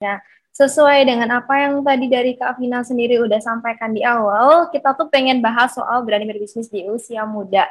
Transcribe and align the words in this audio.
Nah, 0.00 0.16
sesuai 0.56 1.04
dengan 1.04 1.28
apa 1.44 1.60
yang 1.60 1.84
tadi 1.84 2.08
dari 2.08 2.32
Kak 2.32 2.56
Vina 2.56 2.80
sendiri 2.80 3.20
udah 3.20 3.36
sampaikan 3.36 3.92
di 3.92 4.00
awal, 4.00 4.72
kita 4.72 4.96
tuh 4.96 5.12
pengen 5.12 5.44
bahas 5.44 5.76
soal 5.76 6.00
berani 6.02 6.24
berbisnis 6.24 6.72
di 6.72 6.88
usia 6.88 7.28
muda. 7.28 7.68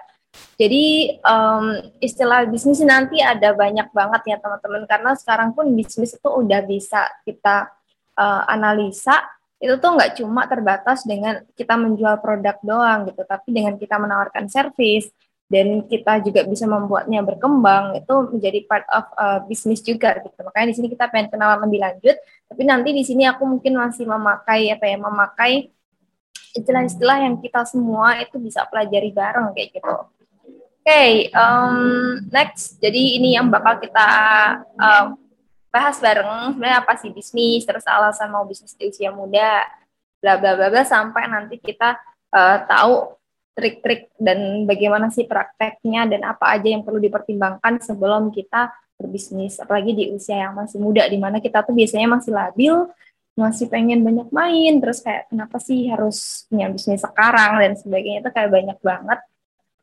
Jadi 0.62 1.18
um, 1.26 1.74
istilah 1.98 2.46
bisnis 2.46 2.86
nanti 2.86 3.18
ada 3.18 3.50
banyak 3.58 3.90
banget 3.90 4.22
ya 4.30 4.38
teman-teman 4.38 4.86
karena 4.86 5.12
sekarang 5.18 5.58
pun 5.58 5.66
bisnis 5.74 6.14
itu 6.14 6.30
udah 6.30 6.62
bisa 6.70 7.10
kita 7.26 7.66
uh, 8.14 8.46
analisa 8.46 9.26
itu 9.58 9.76
tuh 9.82 9.98
nggak 9.98 10.22
cuma 10.22 10.46
terbatas 10.46 11.04
dengan 11.04 11.44
kita 11.58 11.76
menjual 11.76 12.22
produk 12.22 12.56
doang 12.62 13.10
gitu, 13.12 13.26
tapi 13.26 13.52
dengan 13.52 13.76
kita 13.76 13.98
menawarkan 13.98 14.48
service 14.48 15.10
dan 15.50 15.82
kita 15.90 16.22
juga 16.22 16.46
bisa 16.46 16.70
membuatnya 16.70 17.26
berkembang 17.26 17.98
itu 17.98 18.14
menjadi 18.38 18.60
part 18.70 18.86
of 18.94 19.06
uh, 19.18 19.40
bisnis 19.50 19.82
juga 19.82 20.22
gitu. 20.22 20.38
Makanya 20.46 20.68
di 20.70 20.76
sini 20.78 20.88
kita 20.94 21.10
pengen 21.10 21.34
kenalan 21.34 21.66
lebih 21.66 21.82
lanjut, 21.82 22.16
tapi 22.46 22.62
nanti 22.70 22.94
di 22.94 23.02
sini 23.02 23.26
aku 23.26 23.50
mungkin 23.50 23.74
masih 23.82 24.06
memakai 24.06 24.70
apa 24.70 24.86
ya, 24.86 24.98
memakai 25.02 25.74
istilah-istilah 26.54 27.26
yang 27.26 27.36
kita 27.42 27.66
semua 27.66 28.22
itu 28.22 28.38
bisa 28.38 28.62
pelajari 28.70 29.10
bareng 29.10 29.50
kayak 29.58 29.70
gitu. 29.74 29.90
Oke, 29.90 30.86
okay, 30.86 31.12
um, 31.34 32.18
next. 32.30 32.78
Jadi 32.78 33.18
ini 33.18 33.34
yang 33.38 33.50
bakal 33.50 33.78
kita 33.82 34.08
um, 34.78 35.18
bahas 35.70 35.98
bareng. 35.98 36.56
Sebenarnya 36.58 36.78
apa 36.82 36.94
sih 36.98 37.10
bisnis? 37.14 37.66
Terus 37.66 37.86
alasan 37.86 38.34
mau 38.34 38.46
bisnis 38.46 38.74
di 38.74 38.90
usia 38.90 39.14
muda, 39.14 39.66
bla 40.22 40.38
bla 40.38 40.58
bla 40.58 40.68
bla 40.70 40.84
sampai 40.86 41.30
nanti 41.30 41.62
kita 41.62 41.98
uh, 42.34 42.58
tahu 42.66 43.19
trik-trik 43.60 44.08
dan 44.16 44.64
bagaimana 44.64 45.12
sih 45.12 45.28
prakteknya 45.28 46.08
dan 46.08 46.24
apa 46.24 46.56
aja 46.56 46.72
yang 46.72 46.88
perlu 46.88 47.04
dipertimbangkan 47.04 47.84
sebelum 47.84 48.32
kita 48.32 48.72
berbisnis. 48.96 49.60
Apalagi 49.60 49.92
di 49.92 50.06
usia 50.16 50.48
yang 50.48 50.56
masih 50.56 50.80
muda, 50.80 51.04
di 51.12 51.20
mana 51.20 51.44
kita 51.44 51.68
tuh 51.68 51.76
biasanya 51.76 52.08
masih 52.08 52.32
labil, 52.32 52.76
masih 53.36 53.68
pengen 53.68 54.00
banyak 54.08 54.32
main, 54.32 54.80
terus 54.80 55.04
kayak 55.04 55.28
kenapa 55.28 55.60
sih 55.60 55.92
harus 55.92 56.48
punya 56.48 56.72
bisnis 56.72 57.04
sekarang 57.04 57.60
dan 57.60 57.76
sebagainya 57.76 58.24
itu 58.24 58.32
kayak 58.32 58.52
banyak 58.52 58.80
banget 58.80 59.20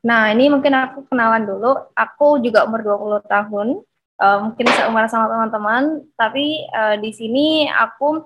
Nah, 0.07 0.31
ini 0.31 0.47
mungkin 0.47 0.71
aku 0.71 1.09
kenalan 1.11 1.43
dulu. 1.43 1.91
Aku 1.91 2.39
juga 2.39 2.63
umur 2.63 2.79
20 2.79 3.27
tahun, 3.27 3.67
uh, 4.23 4.37
mungkin 4.45 4.65
seumur 4.71 5.03
sama 5.11 5.27
teman-teman, 5.27 5.83
tapi 6.15 6.63
uh, 6.71 6.95
di 7.01 7.11
sini 7.11 7.67
aku 7.67 8.23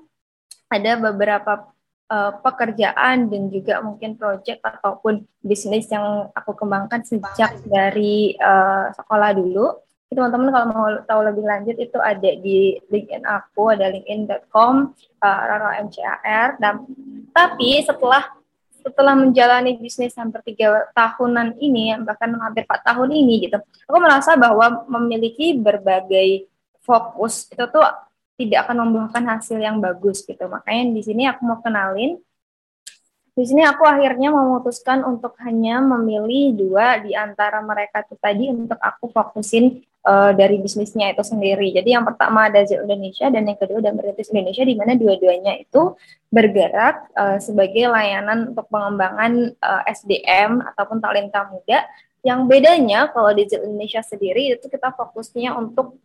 ada 0.69 0.99
beberapa 0.99 1.71
uh, 2.11 2.31
pekerjaan 2.43 3.31
dan 3.31 3.47
juga 3.47 3.79
mungkin 3.79 4.19
project 4.19 4.59
ataupun 4.59 5.23
bisnis 5.39 5.87
yang 5.87 6.27
aku 6.35 6.51
kembangkan 6.53 7.07
sejak 7.07 7.55
dari 7.63 8.35
uh, 8.35 8.91
sekolah 8.91 9.31
dulu. 9.31 9.79
Teman-teman 10.11 10.51
kalau 10.51 10.67
mau 10.75 10.87
tahu 11.07 11.21
lebih 11.23 11.47
lanjut 11.47 11.79
itu 11.79 11.95
ada 12.03 12.35
di 12.35 12.75
LinkedIn 12.91 13.23
aku, 13.23 13.71
ada 13.71 13.87
linkedin.com, 13.87 14.91
uh, 15.23 15.41
Raro 15.47 15.71
MCAR. 15.87 16.59
Dan 16.59 16.83
tapi 17.31 17.79
setelah 17.79 18.27
setelah 18.81 19.13
menjalani 19.13 19.77
bisnis 19.77 20.17
hampir 20.17 20.41
tiga 20.43 20.89
tahunan 20.91 21.55
ini, 21.63 21.95
bahkan 22.03 22.33
hampir 22.43 22.67
empat 22.67 22.81
tahun 22.81 23.13
ini 23.13 23.47
gitu, 23.47 23.61
aku 23.87 23.97
merasa 24.01 24.35
bahwa 24.35 24.83
memiliki 24.89 25.55
berbagai 25.55 26.49
fokus 26.81 27.45
itu 27.47 27.61
tuh 27.69 27.85
tidak 28.45 28.69
akan 28.69 28.87
membuahkan 28.87 29.23
hasil 29.37 29.57
yang 29.61 29.77
bagus 29.77 30.25
gitu. 30.25 30.45
Makanya 30.47 30.93
di 30.93 31.01
sini 31.01 31.23
aku 31.29 31.41
mau 31.45 31.59
kenalin 31.59 32.17
di 33.31 33.47
sini 33.47 33.63
aku 33.63 33.87
akhirnya 33.87 34.27
memutuskan 34.27 35.07
untuk 35.07 35.39
hanya 35.39 35.79
memilih 35.79 36.51
dua 36.51 36.99
di 36.99 37.15
antara 37.15 37.63
mereka 37.63 38.03
itu 38.03 38.19
tadi 38.19 38.51
untuk 38.51 38.75
aku 38.75 39.07
fokusin 39.07 39.79
uh, 40.03 40.35
dari 40.35 40.59
bisnisnya 40.59 41.15
itu 41.15 41.23
sendiri. 41.23 41.71
Jadi 41.71 41.95
yang 41.95 42.03
pertama 42.03 42.51
ada 42.51 42.59
Zil 42.67 42.83
Indonesia 42.83 43.31
dan 43.31 43.47
yang 43.47 43.55
kedua 43.55 43.79
ada 43.79 43.95
Meritis 43.95 44.35
Indonesia 44.35 44.67
di 44.67 44.75
mana 44.75 44.99
dua-duanya 44.99 45.63
itu 45.63 45.95
bergerak 46.27 47.07
uh, 47.15 47.39
sebagai 47.39 47.87
layanan 47.87 48.51
untuk 48.51 48.67
pengembangan 48.67 49.55
uh, 49.63 49.81
eh, 49.87 49.95
SDM 49.95 50.59
ataupun 50.75 50.99
talenta 50.99 51.47
muda. 51.47 51.87
Yang 52.27 52.39
bedanya 52.51 53.15
kalau 53.15 53.31
di 53.31 53.47
Zil 53.47 53.63
Indonesia 53.63 54.03
sendiri 54.03 54.59
itu 54.59 54.67
kita 54.67 54.91
fokusnya 54.91 55.55
untuk 55.55 55.95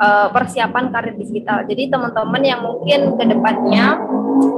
uh, 0.00 0.28
persiapan 0.32 0.92
karir 0.92 1.14
digital. 1.16 1.64
Jadi 1.64 1.88
teman-teman 1.88 2.42
yang 2.44 2.60
mungkin 2.62 3.16
ke 3.16 3.24
depannya 3.24 4.00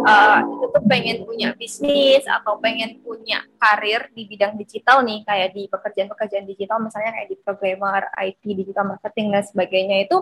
uh, 0.04 0.40
itu 0.44 0.64
tuh 0.70 0.82
pengen 0.86 1.24
punya 1.24 1.54
bisnis 1.54 2.22
atau 2.26 2.58
pengen 2.58 2.98
punya 3.02 3.42
karir 3.58 4.10
di 4.12 4.26
bidang 4.26 4.58
digital 4.58 5.02
nih, 5.06 5.22
kayak 5.24 5.54
di 5.54 5.66
pekerjaan-pekerjaan 5.70 6.46
digital, 6.46 6.82
misalnya 6.82 7.14
kayak 7.14 7.28
di 7.30 7.36
programmer, 7.40 8.10
IT, 8.18 8.42
digital 8.42 8.94
marketing 8.94 9.34
dan 9.34 9.42
sebagainya 9.46 10.06
itu 10.06 10.18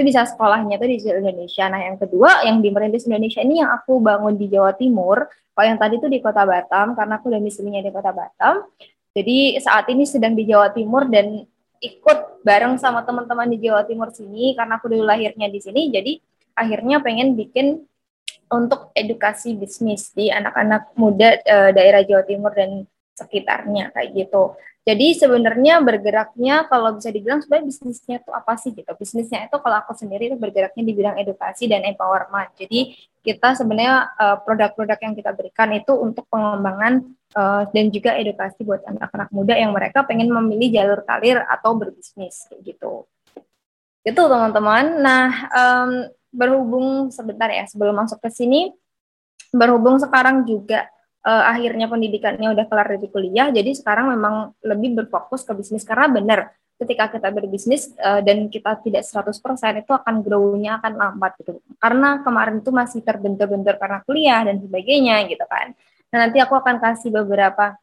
itu 0.00 0.16
bisa 0.16 0.24
sekolahnya 0.24 0.80
itu 0.80 0.86
di 0.88 0.96
Indonesia. 1.12 1.68
Nah 1.68 1.80
yang 1.84 2.00
kedua 2.00 2.40
yang 2.48 2.64
di 2.64 2.72
Merintis 2.72 3.04
Indonesia 3.04 3.44
ini 3.44 3.60
yang 3.60 3.68
aku 3.68 4.00
bangun 4.00 4.32
di 4.32 4.48
Jawa 4.48 4.72
Timur. 4.72 5.28
Kalau 5.28 5.66
yang 5.66 5.76
tadi 5.76 6.00
itu 6.00 6.08
di 6.08 6.24
Kota 6.24 6.48
Batam 6.48 6.96
karena 6.96 7.20
aku 7.20 7.28
udah 7.28 7.36
misinya 7.42 7.84
di 7.84 7.92
Kota 7.92 8.08
Batam. 8.08 8.64
Jadi 9.12 9.60
saat 9.60 9.90
ini 9.92 10.08
sedang 10.08 10.32
di 10.32 10.48
Jawa 10.48 10.72
Timur 10.72 11.04
dan 11.04 11.44
ikut 11.80 12.44
bareng 12.44 12.76
sama 12.76 13.00
teman-teman 13.02 13.48
di 13.48 13.58
Jawa 13.64 13.88
Timur 13.88 14.12
sini 14.12 14.52
karena 14.52 14.76
aku 14.76 14.92
dulu 14.92 15.04
lahirnya 15.08 15.48
di 15.48 15.60
sini 15.64 15.88
jadi 15.88 16.20
akhirnya 16.52 17.00
pengen 17.00 17.32
bikin 17.34 17.88
untuk 18.50 18.90
edukasi 18.92 19.54
bisnis 19.54 20.10
di 20.12 20.28
anak-anak 20.28 20.92
muda 20.98 21.38
e, 21.40 21.56
daerah 21.72 22.02
Jawa 22.02 22.26
Timur 22.26 22.52
dan 22.52 22.84
sekitarnya 23.14 23.94
kayak 23.94 24.10
gitu. 24.16 24.58
Jadi 24.80 25.12
sebenarnya 25.12 25.78
bergeraknya 25.84 26.66
kalau 26.66 26.96
bisa 26.98 27.12
dibilang 27.12 27.44
sebenarnya 27.44 27.68
bisnisnya 27.68 28.16
itu 28.18 28.30
apa 28.32 28.52
sih 28.58 28.72
gitu. 28.74 28.90
Bisnisnya 28.96 29.46
itu 29.46 29.56
kalau 29.60 29.76
aku 29.78 29.92
sendiri 29.94 30.32
itu 30.32 30.36
bergeraknya 30.40 30.82
di 30.82 30.92
bidang 30.96 31.16
edukasi 31.20 31.70
dan 31.70 31.84
empowerment. 31.86 32.50
Jadi 32.58 32.96
kita 33.20 33.52
sebenarnya 33.52 34.16
uh, 34.16 34.36
produk-produk 34.40 34.98
yang 35.00 35.14
kita 35.14 35.30
berikan 35.36 35.68
itu 35.76 35.92
untuk 35.92 36.24
pengembangan 36.32 37.04
uh, 37.36 37.68
dan 37.68 37.92
juga 37.92 38.16
edukasi 38.16 38.64
buat 38.64 38.80
anak-anak 38.88 39.28
muda 39.28 39.54
yang 39.56 39.76
mereka 39.76 40.04
pengen 40.08 40.32
memilih 40.32 40.80
jalur 40.80 41.00
karir 41.04 41.44
atau 41.44 41.76
berbisnis 41.76 42.48
gitu. 42.64 43.04
Itu 44.00 44.20
teman-teman. 44.24 45.04
Nah, 45.04 45.28
um, 45.52 45.90
berhubung 46.32 47.12
sebentar 47.12 47.52
ya 47.52 47.68
sebelum 47.68 47.92
masuk 47.92 48.22
ke 48.24 48.30
sini, 48.32 48.72
berhubung 49.52 50.00
sekarang 50.00 50.46
juga 50.48 50.88
uh, 51.26 51.44
akhirnya 51.50 51.90
pendidikannya 51.90 52.54
udah 52.54 52.64
kelar 52.70 52.88
dari 52.96 53.08
kuliah, 53.10 53.50
jadi 53.52 53.70
sekarang 53.76 54.14
memang 54.14 54.56
lebih 54.64 54.96
berfokus 55.04 55.44
ke 55.44 55.52
bisnis 55.52 55.84
karena 55.84 56.08
benar 56.08 56.40
ketika 56.80 57.12
kita 57.12 57.28
berbisnis 57.28 57.92
uh, 58.00 58.24
dan 58.24 58.48
kita 58.48 58.80
tidak 58.80 59.04
100% 59.04 59.84
itu 59.84 59.92
akan 59.92 60.14
grow-nya 60.24 60.80
akan 60.80 60.92
lambat 60.96 61.36
gitu. 61.44 61.60
Karena 61.76 62.24
kemarin 62.24 62.64
itu 62.64 62.72
masih 62.72 63.04
terbentur-bentur 63.04 63.76
karena 63.76 64.00
kuliah 64.08 64.40
dan 64.48 64.56
sebagainya 64.64 65.28
gitu 65.28 65.44
kan. 65.44 65.76
Nah, 66.10 66.26
nanti 66.26 66.40
aku 66.40 66.56
akan 66.56 66.80
kasih 66.80 67.12
beberapa 67.12 67.76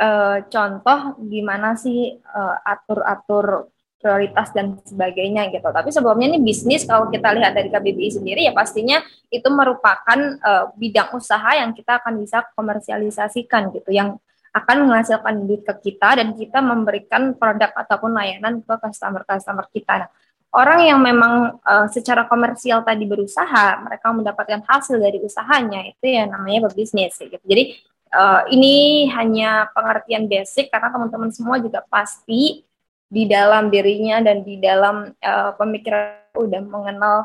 uh, 0.00 0.42
contoh 0.48 1.20
gimana 1.28 1.76
sih 1.76 2.16
atur-atur 2.64 3.68
prioritas 3.98 4.54
dan 4.54 4.78
sebagainya 4.86 5.50
gitu. 5.50 5.68
Tapi 5.68 5.90
sebelumnya 5.90 6.30
ini 6.32 6.40
bisnis 6.40 6.86
kalau 6.86 7.10
kita 7.10 7.34
lihat 7.34 7.52
dari 7.52 7.68
KBBI 7.68 8.10
sendiri 8.14 8.46
ya 8.46 8.54
pastinya 8.54 9.02
itu 9.28 9.50
merupakan 9.50 10.18
uh, 10.40 10.70
bidang 10.78 11.12
usaha 11.18 11.58
yang 11.58 11.74
kita 11.74 11.98
akan 11.98 12.22
bisa 12.22 12.46
komersialisasikan 12.54 13.74
gitu 13.74 13.90
yang 13.90 14.16
akan 14.54 14.88
menghasilkan 14.88 15.44
duit 15.44 15.62
ke 15.64 15.74
kita 15.90 16.20
dan 16.20 16.32
kita 16.32 16.58
memberikan 16.64 17.36
produk 17.36 17.72
ataupun 17.74 18.16
layanan 18.16 18.64
ke 18.64 18.74
customer-customer 18.80 19.68
kita. 19.70 20.06
Nah, 20.06 20.08
orang 20.56 20.80
yang 20.88 21.00
memang 21.00 21.60
uh, 21.60 21.86
secara 21.92 22.24
komersial 22.24 22.82
tadi 22.82 23.04
berusaha, 23.04 23.84
mereka 23.84 24.08
mendapatkan 24.10 24.64
hasil 24.64 24.96
dari 24.96 25.20
usahanya 25.20 25.84
itu 25.88 26.04
ya 26.08 26.24
namanya 26.24 26.68
berbisnis 26.68 27.16
gitu. 27.20 27.40
Jadi 27.44 27.76
uh, 28.12 28.48
ini 28.48 29.06
hanya 29.12 29.68
pengertian 29.76 30.26
basic 30.26 30.72
karena 30.72 30.88
teman-teman 30.88 31.30
semua 31.32 31.60
juga 31.60 31.84
pasti 31.86 32.64
di 33.08 33.24
dalam 33.24 33.72
dirinya 33.72 34.20
dan 34.20 34.44
di 34.44 34.60
dalam 34.60 35.08
uh, 35.16 35.52
pemikiran 35.56 36.28
udah 36.36 36.60
mengenal 36.60 37.16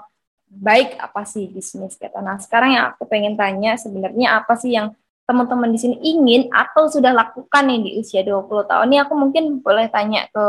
baik 0.48 0.96
apa 1.02 1.26
sih 1.28 1.50
bisnis 1.50 1.98
gitu. 1.98 2.20
Nah 2.24 2.40
sekarang 2.40 2.78
yang 2.78 2.86
aku 2.94 3.04
pengen 3.10 3.36
tanya 3.36 3.76
sebenarnya 3.76 4.40
apa 4.40 4.54
sih 4.56 4.76
yang 4.76 4.96
teman-teman 5.24 5.72
di 5.72 5.80
sini 5.80 5.96
ingin 6.04 6.52
atau 6.52 6.92
sudah 6.92 7.16
lakukan 7.16 7.64
nih 7.64 7.80
di 7.80 7.92
usia 8.04 8.22
20 8.28 8.68
tahun 8.68 8.88
ini 8.92 8.98
aku 9.04 9.14
mungkin 9.16 9.64
boleh 9.64 9.88
tanya 9.88 10.28
ke 10.28 10.44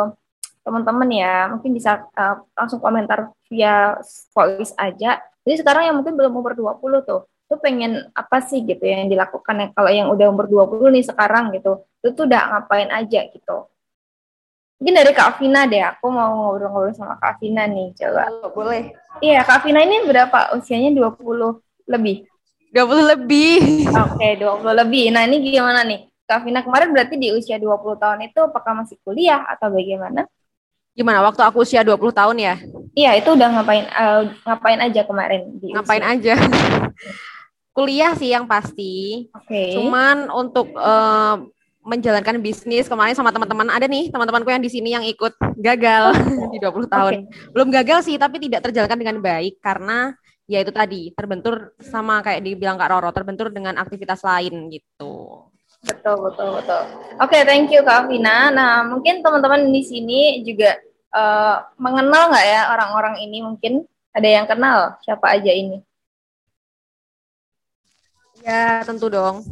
teman-teman 0.66 1.08
ya 1.14 1.46
mungkin 1.52 1.70
bisa 1.76 2.08
uh, 2.16 2.42
langsung 2.58 2.82
komentar 2.82 3.30
via 3.46 4.00
voice 4.34 4.74
aja 4.74 5.22
jadi 5.46 5.56
sekarang 5.62 5.92
yang 5.92 5.96
mungkin 6.00 6.18
belum 6.18 6.32
umur 6.34 6.58
20 6.58 7.06
tuh 7.06 7.28
tuh 7.44 7.58
pengen 7.60 8.08
apa 8.16 8.40
sih 8.42 8.64
gitu 8.64 8.82
yang 8.82 9.06
dilakukan 9.06 9.54
ya 9.60 9.66
kalau 9.76 9.90
yang 9.92 10.08
udah 10.10 10.26
umur 10.32 10.48
20 10.48 10.90
nih 10.90 11.04
sekarang 11.06 11.54
gitu 11.54 11.84
itu 12.02 12.08
tuh 12.16 12.24
udah 12.26 12.42
ngapain 12.50 12.90
aja 12.90 13.20
gitu 13.30 13.68
Mungkin 14.84 15.00
dari 15.00 15.16
Kak 15.16 15.40
Vina 15.40 15.64
deh, 15.64 15.80
aku 15.80 16.12
mau 16.12 16.28
ngobrol-ngobrol 16.34 16.92
sama 16.92 17.16
Kak 17.16 17.40
Vina 17.40 17.64
nih, 17.64 17.94
coba. 17.96 18.28
Oh, 18.42 18.52
boleh. 18.52 18.92
Iya, 19.22 19.40
Kak 19.40 19.64
Vina 19.64 19.80
ini 19.80 20.04
berapa 20.04 20.52
usianya? 20.58 20.92
20 20.92 21.62
lebih? 21.88 22.28
20 22.74 23.12
lebih. 23.14 23.86
Oke, 23.86 24.18
okay, 24.18 24.32
20 24.42 24.80
lebih. 24.82 25.14
Nah, 25.14 25.22
ini 25.30 25.38
gimana 25.46 25.86
nih? 25.86 26.10
Kak 26.26 26.42
Vina 26.42 26.66
kemarin 26.66 26.90
berarti 26.90 27.14
di 27.14 27.30
usia 27.30 27.54
20 27.62 28.02
tahun 28.02 28.18
itu 28.26 28.40
apakah 28.42 28.82
masih 28.82 28.98
kuliah 29.06 29.46
atau 29.46 29.70
bagaimana? 29.70 30.26
Gimana 30.90 31.22
waktu 31.22 31.46
aku 31.46 31.62
usia 31.62 31.86
20 31.86 32.00
tahun 32.10 32.36
ya? 32.42 32.54
Iya, 32.98 33.10
itu 33.22 33.30
udah 33.30 33.48
ngapain 33.54 33.86
uh, 33.86 34.22
ngapain 34.42 34.80
aja 34.82 35.02
kemarin 35.06 35.42
di 35.62 35.70
Ngapain 35.70 36.02
usia? 36.02 36.34
aja? 36.34 36.34
Kuliah 37.76 38.12
sih 38.18 38.34
yang 38.34 38.50
pasti. 38.50 39.26
Oke. 39.30 39.50
Okay. 39.50 39.68
Cuman 39.78 40.30
untuk 40.34 40.74
uh, 40.74 41.46
menjalankan 41.84 42.40
bisnis 42.40 42.88
kemarin 42.88 43.14
sama 43.14 43.30
teman-teman 43.30 43.68
ada 43.68 43.84
nih 43.84 44.08
teman-temanku 44.08 44.48
yang 44.48 44.64
di 44.64 44.72
sini 44.72 44.96
yang 44.96 45.04
ikut 45.04 45.36
gagal 45.60 46.16
oh. 46.16 46.50
di 46.54 46.58
20 46.58 46.90
tahun. 46.90 47.12
Okay. 47.22 47.50
Belum 47.54 47.68
gagal 47.70 48.08
sih 48.08 48.16
tapi 48.18 48.40
tidak 48.40 48.66
terjalankan 48.66 48.98
dengan 48.98 49.18
baik 49.20 49.60
karena 49.60 50.16
ya 50.44 50.60
itu 50.60 50.72
tadi 50.72 51.10
terbentur 51.16 51.72
sama 51.80 52.20
kayak 52.20 52.44
dibilang 52.44 52.76
Kak 52.76 52.90
Roro 52.92 53.10
terbentur 53.10 53.48
dengan 53.48 53.76
aktivitas 53.80 54.20
lain 54.20 54.68
gitu. 54.68 55.48
Betul, 55.84 56.16
betul, 56.24 56.48
betul. 56.56 56.82
Oke, 57.20 57.36
okay, 57.36 57.42
thank 57.44 57.68
you 57.68 57.84
Kak 57.84 58.08
Vina. 58.08 58.48
Nah, 58.48 58.88
mungkin 58.88 59.20
teman-teman 59.20 59.68
di 59.68 59.84
sini 59.84 60.40
juga 60.40 60.80
uh, 61.12 61.60
mengenal 61.76 62.32
nggak 62.32 62.46
ya 62.48 62.60
orang-orang 62.72 63.14
ini? 63.20 63.44
Mungkin 63.44 63.84
ada 64.16 64.28
yang 64.28 64.46
kenal 64.48 64.96
siapa 65.04 65.36
aja 65.36 65.52
ini? 65.52 65.84
Ya, 68.44 68.80
tentu 68.84 69.12
dong. 69.12 69.44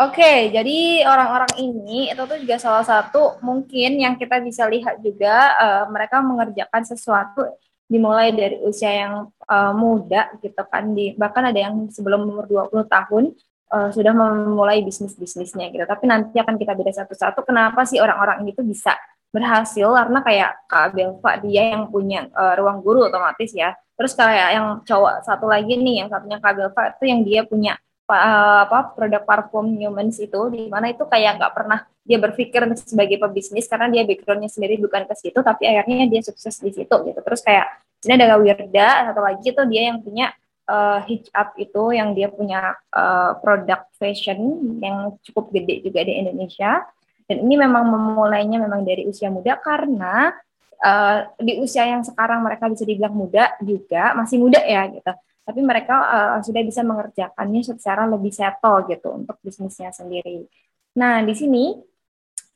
Oke, 0.00 0.16
okay, 0.16 0.38
jadi 0.48 1.04
orang-orang 1.04 1.60
ini 1.60 2.08
itu 2.08 2.22
tuh 2.24 2.38
juga 2.40 2.56
salah 2.56 2.86
satu 2.86 3.36
mungkin 3.44 4.00
yang 4.00 4.16
kita 4.16 4.40
bisa 4.40 4.64
lihat 4.64 4.96
juga 5.04 5.52
uh, 5.60 5.84
mereka 5.92 6.24
mengerjakan 6.24 6.88
sesuatu 6.88 7.44
dimulai 7.90 8.30
dari 8.30 8.62
usia 8.62 8.94
yang 8.94 9.14
uh, 9.50 9.72
muda 9.74 10.30
gitu 10.38 10.62
kan 10.70 10.94
di 10.94 11.18
bahkan 11.18 11.50
ada 11.50 11.58
yang 11.58 11.90
sebelum 11.90 12.22
umur 12.22 12.46
20 12.46 12.86
tahun 12.86 13.34
uh, 13.74 13.90
sudah 13.90 14.14
memulai 14.14 14.86
bisnis-bisnisnya 14.86 15.74
gitu. 15.74 15.82
Tapi 15.82 16.06
nanti 16.06 16.38
akan 16.38 16.54
kita 16.54 16.78
beda 16.78 16.94
satu-satu 17.02 17.42
kenapa 17.42 17.82
sih 17.82 17.98
orang-orang 17.98 18.46
ini 18.46 18.54
tuh 18.54 18.62
bisa 18.62 18.94
berhasil 19.34 19.90
karena 19.90 20.18
kayak 20.22 20.50
Kak 20.70 20.86
Belva 20.94 21.32
dia 21.42 21.74
yang 21.74 21.90
punya 21.90 22.30
uh, 22.30 22.54
ruang 22.54 22.78
guru 22.78 23.10
otomatis 23.10 23.50
ya. 23.50 23.74
Terus 23.98 24.14
kayak 24.14 24.48
yang 24.54 24.66
cowok 24.86 25.26
satu 25.26 25.50
lagi 25.50 25.74
nih 25.74 26.06
yang 26.06 26.08
satunya 26.08 26.38
Kak 26.38 26.54
Belva 26.54 26.82
itu 26.94 27.04
yang 27.10 27.20
dia 27.26 27.42
punya 27.42 27.74
uh, 28.10 28.66
apa 28.66 28.92
produk 28.92 29.22
parfum 29.22 29.78
humans 29.78 30.18
itu 30.18 30.50
di 30.50 30.66
mana 30.66 30.90
itu 30.90 31.06
kayak 31.06 31.38
nggak 31.38 31.52
pernah 31.54 31.86
dia 32.02 32.18
berpikir 32.18 32.66
sebagai 32.74 33.22
pebisnis 33.22 33.70
karena 33.70 33.86
dia 33.86 34.02
backgroundnya 34.02 34.50
sendiri 34.50 34.82
bukan 34.82 35.06
ke 35.06 35.14
situ 35.14 35.38
tapi 35.40 35.70
akhirnya 35.70 36.10
dia 36.10 36.20
sukses 36.26 36.58
di 36.58 36.74
situ 36.74 36.96
gitu. 37.06 37.20
Terus 37.22 37.40
kayak 37.40 37.66
ini 38.02 38.12
ada 38.18 38.36
Wirda 38.40 38.88
satu 39.12 39.20
lagi 39.22 39.48
tuh 39.54 39.66
dia 39.70 39.92
yang 39.92 40.02
punya 40.02 40.34
uh, 40.66 40.98
hijab 41.06 41.54
itu 41.60 41.82
yang 41.94 42.16
dia 42.16 42.28
punya 42.32 42.74
uh, 42.90 43.38
produk 43.38 43.86
fashion 43.94 44.38
yang 44.82 45.14
cukup 45.22 45.54
gede 45.54 45.86
juga 45.86 46.02
di 46.02 46.18
Indonesia. 46.18 46.84
Dan 47.30 47.46
ini 47.46 47.54
memang 47.62 47.86
memulainya 47.86 48.58
memang 48.58 48.82
dari 48.82 49.06
usia 49.06 49.30
muda 49.30 49.54
karena 49.62 50.34
uh, 50.82 51.30
di 51.38 51.62
usia 51.62 51.86
yang 51.86 52.02
sekarang 52.02 52.42
mereka 52.42 52.66
bisa 52.66 52.82
dibilang 52.82 53.14
muda 53.14 53.54
juga 53.62 54.18
masih 54.18 54.42
muda 54.42 54.58
ya 54.66 54.90
gitu. 54.90 55.12
Tapi 55.50 55.60
mereka 55.66 55.96
uh, 55.98 56.38
sudah 56.38 56.62
bisa 56.62 56.86
mengerjakannya 56.86 57.66
secara 57.66 58.06
lebih 58.06 58.30
settle 58.30 58.86
gitu 58.86 59.10
untuk 59.10 59.34
bisnisnya 59.42 59.90
sendiri. 59.90 60.46
Nah, 60.94 61.26
di 61.26 61.34
sini 61.34 61.74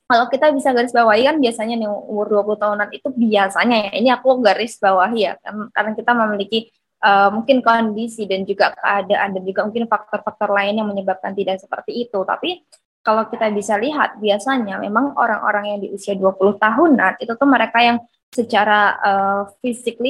kalau 0.07 0.31
kita 0.31 0.55
bisa 0.55 0.71
garis 0.71 0.95
bawahi 0.95 1.27
kan 1.27 1.37
biasanya 1.43 1.75
nih 1.75 1.91
umur 1.91 2.31
20 2.31 2.63
tahunan 2.63 2.89
itu 2.95 3.09
biasanya 3.11 3.77
ya 3.89 3.91
ini 3.99 4.09
aku 4.15 4.39
garis 4.39 4.79
bawahi 4.79 5.19
ya 5.27 5.33
karena 5.73 5.93
kita 5.97 6.13
memiliki 6.15 6.71
uh, 7.03 7.35
mungkin 7.35 7.65
kondisi 7.65 8.29
dan 8.29 8.47
juga 8.47 8.77
keadaan 8.79 9.35
dan 9.35 9.43
juga 9.43 9.61
mungkin 9.67 9.91
faktor-faktor 9.91 10.55
lain 10.55 10.79
yang 10.79 10.89
menyebabkan 10.89 11.33
tidak 11.35 11.59
seperti 11.59 12.07
itu. 12.07 12.21
Tapi 12.23 12.63
kalau 13.05 13.29
kita 13.29 13.53
bisa 13.53 13.77
lihat 13.77 14.17
biasanya 14.17 14.81
memang 14.81 15.13
orang-orang 15.19 15.77
yang 15.77 15.81
di 15.85 15.89
usia 15.93 16.17
20 16.17 16.57
tahunan 16.57 17.13
itu 17.21 17.33
tuh 17.37 17.49
mereka 17.49 17.83
yang 17.85 17.99
secara 18.35 18.99
uh, 18.99 19.43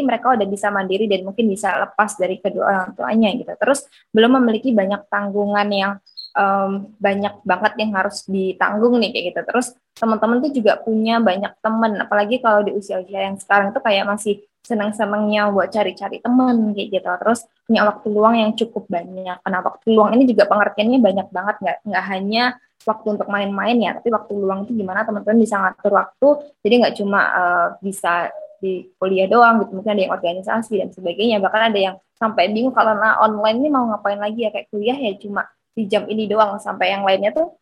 mereka 0.00 0.32
udah 0.32 0.48
bisa 0.48 0.72
mandiri 0.72 1.04
dan 1.04 1.28
mungkin 1.28 1.44
bisa 1.52 1.76
lepas 1.76 2.16
dari 2.16 2.40
kedua 2.40 2.64
orang 2.64 2.90
tuanya 2.96 3.28
gitu. 3.36 3.52
Terus 3.60 3.84
belum 4.16 4.40
memiliki 4.40 4.72
banyak 4.72 5.04
tanggungan 5.12 5.68
yang 5.68 5.92
um, 6.32 6.90
banyak 6.96 7.34
banget 7.44 7.72
yang 7.84 7.90
harus 7.92 8.24
ditanggung 8.24 8.96
nih 8.96 9.12
kayak 9.12 9.24
gitu. 9.32 9.40
Terus 9.44 9.66
teman-teman 9.94 10.40
tuh 10.42 10.52
juga 10.56 10.80
punya 10.80 11.20
banyak 11.20 11.52
teman, 11.60 12.00
apalagi 12.00 12.40
kalau 12.40 12.64
di 12.66 12.72
usia-usia 12.74 13.30
yang 13.30 13.36
sekarang 13.38 13.70
tuh 13.76 13.84
kayak 13.84 14.08
masih 14.08 14.42
senang-senangnya 14.64 15.52
buat 15.52 15.68
cari-cari 15.68 16.24
teman 16.24 16.72
kayak 16.72 16.88
gitu. 16.88 17.10
Terus 17.20 17.40
punya 17.68 17.84
waktu 17.84 18.06
luang 18.08 18.34
yang 18.40 18.50
cukup 18.56 18.88
banyak. 18.88 19.36
Karena 19.44 19.58
waktu 19.60 19.86
luang 19.92 20.10
ini 20.16 20.24
juga 20.24 20.48
pengertiannya 20.48 20.98
banyak 21.04 21.28
banget. 21.28 21.56
Nggak 21.60 21.76
nggak 21.84 22.04
hanya 22.10 22.44
waktu 22.84 23.06
untuk 23.16 23.28
main-main 23.32 23.80
ya 23.80 23.96
tapi 23.96 24.12
waktu 24.12 24.32
luang 24.36 24.68
itu 24.68 24.76
gimana 24.76 25.04
teman-teman 25.04 25.38
bisa 25.40 25.56
ngatur 25.60 25.92
waktu. 25.94 26.28
Jadi 26.64 26.74
nggak 26.80 26.94
cuma 26.96 27.20
uh, 27.28 27.68
bisa 27.84 28.32
di 28.64 28.88
kuliah 28.96 29.28
doang 29.28 29.60
gitu. 29.60 29.76
Mungkin 29.76 29.92
ada 29.92 30.02
yang 30.08 30.14
organisasi 30.16 30.72
dan 30.80 30.88
sebagainya. 30.96 31.36
Bahkan 31.44 31.62
ada 31.68 31.78
yang 31.78 31.94
sampai 32.16 32.48
bingung 32.48 32.72
kalau 32.72 32.96
nah 32.96 33.20
online 33.20 33.60
ini 33.60 33.68
mau 33.68 33.84
ngapain 33.92 34.16
lagi 34.16 34.48
ya? 34.48 34.50
Kayak 34.50 34.72
kuliah 34.72 34.96
ya 34.96 35.12
cuma 35.20 35.44
di 35.76 35.84
jam 35.84 36.08
ini 36.08 36.24
doang. 36.24 36.56
Sampai 36.56 36.96
yang 36.96 37.04
lainnya 37.04 37.36
tuh 37.36 37.52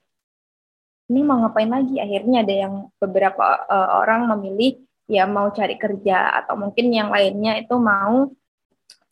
ini 1.10 1.20
mau 1.26 1.42
ngapain 1.42 1.66
lagi? 1.66 1.98
Akhirnya 1.98 2.46
ada 2.46 2.54
yang 2.54 2.74
beberapa 3.02 3.42
uh, 3.66 3.98
orang 3.98 4.30
memilih 4.38 4.78
ya 5.10 5.26
mau 5.26 5.50
cari 5.50 5.76
kerja 5.76 6.42
atau 6.42 6.54
mungkin 6.58 6.90
yang 6.92 7.10
lainnya 7.10 7.58
itu 7.58 7.74
mau 7.76 8.30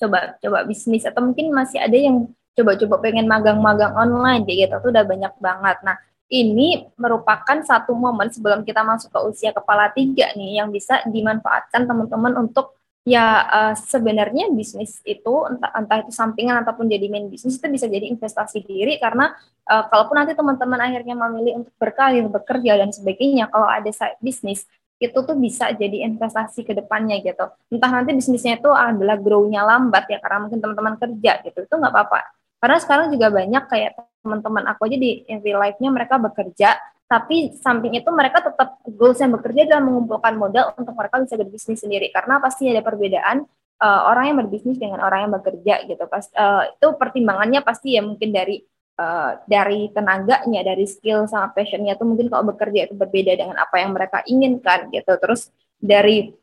coba 0.00 0.40
coba 0.40 0.58
bisnis 0.64 1.04
atau 1.04 1.20
mungkin 1.20 1.52
masih 1.52 1.78
ada 1.82 1.96
yang 1.96 2.30
coba-coba 2.56 2.96
pengen 3.04 3.26
magang-magang 3.28 3.94
online 3.94 4.42
kayak 4.48 4.68
gitu 4.68 4.74
tuh 4.80 4.90
udah 4.90 5.04
banyak 5.06 5.34
banget. 5.38 5.76
Nah 5.86 5.96
ini 6.30 6.86
merupakan 6.94 7.58
satu 7.66 7.92
momen 7.92 8.30
sebelum 8.30 8.62
kita 8.62 8.86
masuk 8.86 9.10
ke 9.10 9.20
usia 9.26 9.50
kepala 9.50 9.90
tiga 9.90 10.30
nih 10.38 10.62
yang 10.62 10.70
bisa 10.70 11.02
dimanfaatkan 11.10 11.90
teman-teman 11.90 12.46
untuk 12.46 12.78
ya 13.02 13.48
uh, 13.48 13.74
sebenarnya 13.74 14.52
bisnis 14.52 15.00
itu 15.08 15.34
entah 15.48 15.72
entah 15.72 16.04
itu 16.04 16.12
sampingan 16.12 16.60
ataupun 16.62 16.84
jadi 16.86 17.08
main 17.08 17.26
bisnis 17.32 17.56
itu 17.56 17.66
bisa 17.66 17.88
jadi 17.88 18.06
investasi 18.12 18.62
diri 18.62 19.00
karena 19.00 19.32
uh, 19.66 19.88
kalaupun 19.88 20.20
nanti 20.20 20.36
teman-teman 20.36 20.78
akhirnya 20.78 21.16
memilih 21.16 21.64
untuk 21.64 21.74
berkarir 21.80 22.28
bekerja 22.28 22.76
dan 22.76 22.92
sebagainya 22.92 23.48
kalau 23.48 23.66
ada 23.66 23.88
side 23.88 24.20
bisnis 24.20 24.68
itu 25.00 25.16
tuh 25.16 25.36
bisa 25.40 25.72
jadi 25.72 26.04
investasi 26.04 26.60
ke 26.62 26.76
depannya 26.76 27.24
gitu. 27.24 27.48
Entah 27.72 27.88
nanti 27.88 28.12
bisnisnya 28.12 28.60
itu 28.60 28.68
adalah 28.68 29.16
grow-nya 29.16 29.64
lambat 29.64 30.04
ya 30.12 30.20
karena 30.20 30.44
mungkin 30.44 30.60
teman-teman 30.60 30.94
kerja 31.00 31.40
gitu. 31.40 31.58
Itu 31.64 31.74
nggak 31.80 31.88
apa-apa. 31.88 32.20
Karena 32.60 32.76
sekarang 32.76 33.06
juga 33.08 33.32
banyak 33.32 33.64
kayak 33.72 33.92
teman-teman 34.20 34.68
aku 34.68 34.84
aja 34.84 34.96
di 35.00 35.24
real 35.40 35.64
life-nya 35.64 35.88
mereka 35.88 36.20
bekerja, 36.20 36.76
tapi 37.08 37.56
samping 37.56 37.96
itu 37.96 38.06
mereka 38.12 38.44
tetap 38.44 38.76
goals 38.84 39.16
yang 39.16 39.32
bekerja 39.32 39.64
dalam 39.64 39.88
mengumpulkan 39.88 40.36
modal 40.36 40.76
untuk 40.76 40.92
mereka 40.92 41.24
bisa 41.24 41.34
berbisnis 41.40 41.80
sendiri. 41.80 42.12
Karena 42.12 42.36
pasti 42.36 42.68
ada 42.68 42.84
perbedaan 42.84 43.48
uh, 43.80 44.00
orang 44.12 44.24
yang 44.30 44.38
berbisnis 44.44 44.76
dengan 44.76 45.00
orang 45.00 45.26
yang 45.26 45.32
bekerja 45.32 45.74
gitu. 45.88 46.04
Pas 46.06 46.28
uh, 46.36 46.68
itu 46.68 46.86
pertimbangannya 47.00 47.64
pasti 47.64 47.96
ya 47.96 48.04
mungkin 48.04 48.30
dari 48.30 48.60
uh, 49.00 49.30
dari 49.48 49.88
tenaganya, 49.90 50.60
dari 50.60 50.84
skill 50.84 51.24
sama 51.24 51.48
passionnya 51.56 51.96
tuh 51.96 52.04
mungkin 52.04 52.28
kalau 52.28 52.52
bekerja 52.52 52.92
itu 52.92 52.94
berbeda 52.94 53.32
dengan 53.40 53.56
apa 53.56 53.80
yang 53.80 53.96
mereka 53.96 54.20
inginkan 54.28 54.92
gitu. 54.92 55.16
Terus 55.16 55.48
dari 55.80 56.36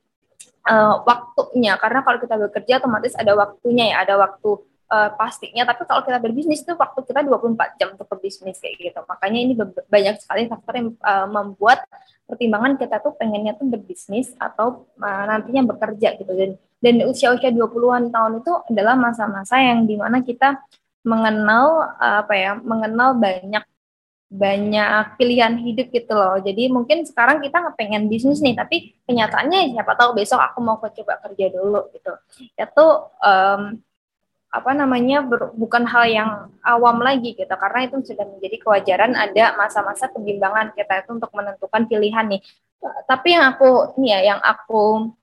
uh, 0.66 1.06
waktunya, 1.06 1.78
karena 1.78 2.02
kalau 2.02 2.18
kita 2.18 2.36
bekerja 2.50 2.74
otomatis 2.82 3.14
ada 3.14 3.38
waktunya 3.38 3.94
ya, 3.94 3.96
ada 4.02 4.18
waktu 4.18 4.50
uh, 4.90 5.10
pastinya. 5.14 5.64
Tapi 5.70 5.86
kalau 5.86 6.02
kita 6.02 6.18
berbisnis 6.18 6.66
itu 6.66 6.74
waktu 6.74 7.00
kita 7.06 7.22
24 7.22 7.78
jam 7.78 7.88
untuk 7.94 8.08
berbisnis 8.10 8.58
kayak 8.58 8.76
gitu. 8.82 9.00
Makanya 9.06 9.40
ini 9.40 9.54
banyak 9.88 10.16
sekali 10.18 10.50
faktor 10.50 10.74
yang 10.74 10.90
uh, 11.06 11.28
membuat 11.30 11.86
pertimbangan 12.28 12.76
kita 12.76 13.00
tuh 13.00 13.16
pengennya 13.16 13.56
tuh 13.56 13.70
berbisnis 13.70 14.34
atau 14.42 14.90
uh, 15.00 15.24
nantinya 15.30 15.70
bekerja 15.70 16.18
gitu. 16.18 16.34
Dan 16.34 16.52
dan 16.78 17.02
usia-usia 17.10 17.50
20-an 17.50 18.14
tahun 18.14 18.46
itu 18.46 18.54
adalah 18.70 18.94
masa-masa 18.94 19.58
yang 19.58 19.90
di 19.90 19.98
mana 19.98 20.22
kita 20.22 20.62
mengenal 21.06 21.98
apa 21.98 22.34
ya 22.34 22.52
mengenal 22.58 23.18
banyak 23.18 23.66
banyak 24.28 25.16
pilihan 25.16 25.56
hidup 25.56 25.88
gitu 25.88 26.12
loh. 26.12 26.36
Jadi 26.44 26.68
mungkin 26.68 27.08
sekarang 27.08 27.40
kita 27.40 27.64
pengen 27.80 28.12
bisnis 28.12 28.44
nih, 28.44 28.60
tapi 28.60 29.00
kenyataannya 29.08 29.72
siapa 29.72 29.96
tahu 29.96 30.20
besok 30.20 30.44
aku 30.44 30.60
mau 30.60 30.76
coba 30.84 31.16
kerja 31.24 31.48
dulu 31.48 31.88
gitu. 31.96 32.12
Itu 32.60 32.86
um, 33.24 33.80
apa 34.52 34.72
namanya 34.76 35.24
ber, 35.24 35.56
bukan 35.56 35.88
hal 35.88 36.06
yang 36.12 36.32
awam 36.60 37.00
lagi 37.00 37.40
gitu, 37.40 37.52
karena 37.56 37.88
itu 37.88 38.04
sudah 38.04 38.28
menjadi 38.28 38.58
kewajaran 38.64 39.16
ada 39.16 39.56
masa-masa 39.56 40.12
kebimbangan 40.12 40.76
kita 40.76 41.08
itu 41.08 41.10
untuk 41.16 41.32
menentukan 41.32 41.88
pilihan 41.88 42.28
nih. 42.28 42.44
Tapi 43.08 43.32
yang 43.32 43.56
aku 43.56 43.96
nih 43.96 44.10
ya, 44.12 44.20
yang 44.36 44.40
aku 44.44 45.16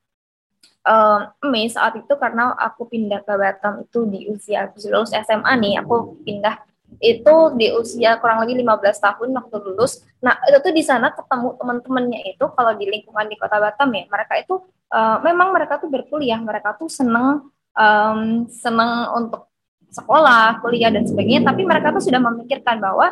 um, 0.84 1.50
Mei 1.50 1.66
saat 1.68 1.96
itu 1.96 2.12
karena 2.20 2.52
aku 2.54 2.86
pindah 2.88 3.24
ke 3.24 3.34
Batam 3.34 3.84
itu 3.84 4.04
di 4.08 4.28
usia 4.30 4.68
habis 4.68 4.84
lulus 4.86 5.10
SMA 5.12 5.52
nih 5.60 5.80
aku 5.80 6.20
pindah 6.22 6.60
itu 7.02 7.34
di 7.58 7.74
usia 7.74 8.20
kurang 8.22 8.46
lebih 8.46 8.62
15 8.62 9.02
tahun 9.02 9.28
waktu 9.34 9.56
lulus. 9.66 10.06
Nah, 10.22 10.38
itu 10.46 10.62
tuh 10.62 10.70
di 10.70 10.82
sana 10.84 11.10
ketemu 11.10 11.58
teman-temannya 11.58 12.20
itu 12.30 12.44
kalau 12.54 12.72
di 12.78 12.86
lingkungan 12.86 13.26
di 13.26 13.34
Kota 13.34 13.58
Batam 13.58 13.90
ya, 13.90 14.06
mereka 14.06 14.38
itu 14.38 14.62
uh, 14.94 15.18
memang 15.26 15.50
mereka 15.50 15.82
tuh 15.82 15.90
berkuliah, 15.90 16.38
mereka 16.38 16.78
tuh 16.78 16.86
seneng 16.86 17.50
um, 17.74 18.46
seneng 18.46 19.10
untuk 19.10 19.50
sekolah, 19.90 20.62
kuliah 20.62 20.90
dan 20.90 21.02
sebagainya, 21.06 21.50
tapi 21.50 21.66
mereka 21.66 21.90
tuh 21.90 22.02
sudah 22.02 22.22
memikirkan 22.22 22.78
bahwa 22.78 23.10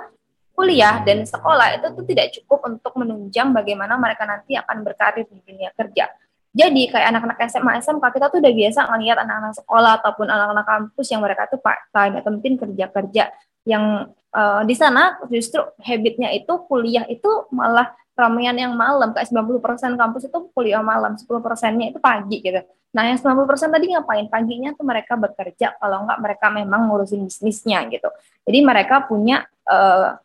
kuliah 0.53 1.01
dan 1.03 1.25
sekolah 1.25 1.81
itu 1.81 1.87
tuh 1.97 2.05
tidak 2.07 2.27
cukup 2.39 2.61
untuk 2.71 2.93
menunjang 3.01 3.51
bagaimana 3.51 3.97
mereka 3.97 4.29
nanti 4.29 4.53
akan 4.55 4.85
berkarir 4.85 5.25
di 5.25 5.41
dunia 5.43 5.73
kerja 5.73 6.13
Jadi 6.53 6.93
kayak 6.93 7.17
anak-anak 7.17 7.39
SMA, 7.49 7.81
SMK 7.81 8.05
kita 8.13 8.29
tuh 8.29 8.45
udah 8.45 8.53
biasa 8.53 8.81
ngelihat 8.93 9.19
anak-anak 9.25 9.55
sekolah 9.57 9.93
ataupun 10.05 10.29
anak-anak 10.29 10.67
kampus 10.69 11.07
yang 11.09 11.25
mereka 11.25 11.49
tuh 11.49 11.57
part 11.65 11.81
time 11.89 12.21
atau 12.21 12.29
mungkin 12.29 12.61
kerja-kerja 12.61 13.33
yang 13.65 14.13
uh, 14.37 14.61
di 14.69 14.75
sana 14.77 15.17
justru 15.33 15.65
habitnya 15.81 16.29
itu 16.37 16.53
kuliah 16.69 17.09
itu 17.09 17.49
malah 17.57 17.97
ramean 18.13 18.53
yang 18.61 18.77
malam. 18.77 19.17
Kayak 19.17 19.33
90% 19.33 19.97
kampus 19.97 20.29
itu 20.29 20.39
kuliah 20.53 20.85
malam 20.85 21.17
10 21.17 21.25
persennya 21.41 21.89
itu 21.89 21.97
pagi 21.97 22.45
gitu. 22.45 22.61
Nah 22.93 23.09
yang 23.09 23.17
90% 23.17 23.73
tadi 23.73 23.87
ngapain? 23.97 24.29
Paginya 24.29 24.77
tuh 24.77 24.85
mereka 24.85 25.17
bekerja. 25.17 25.73
Kalau 25.81 26.05
enggak 26.05 26.19
mereka 26.21 26.47
memang 26.53 26.93
ngurusin 26.93 27.25
bisnisnya 27.25 27.89
gitu. 27.89 28.13
Jadi 28.45 28.59
mereka 28.61 29.09
punya 29.09 29.49
uh, 29.65 30.21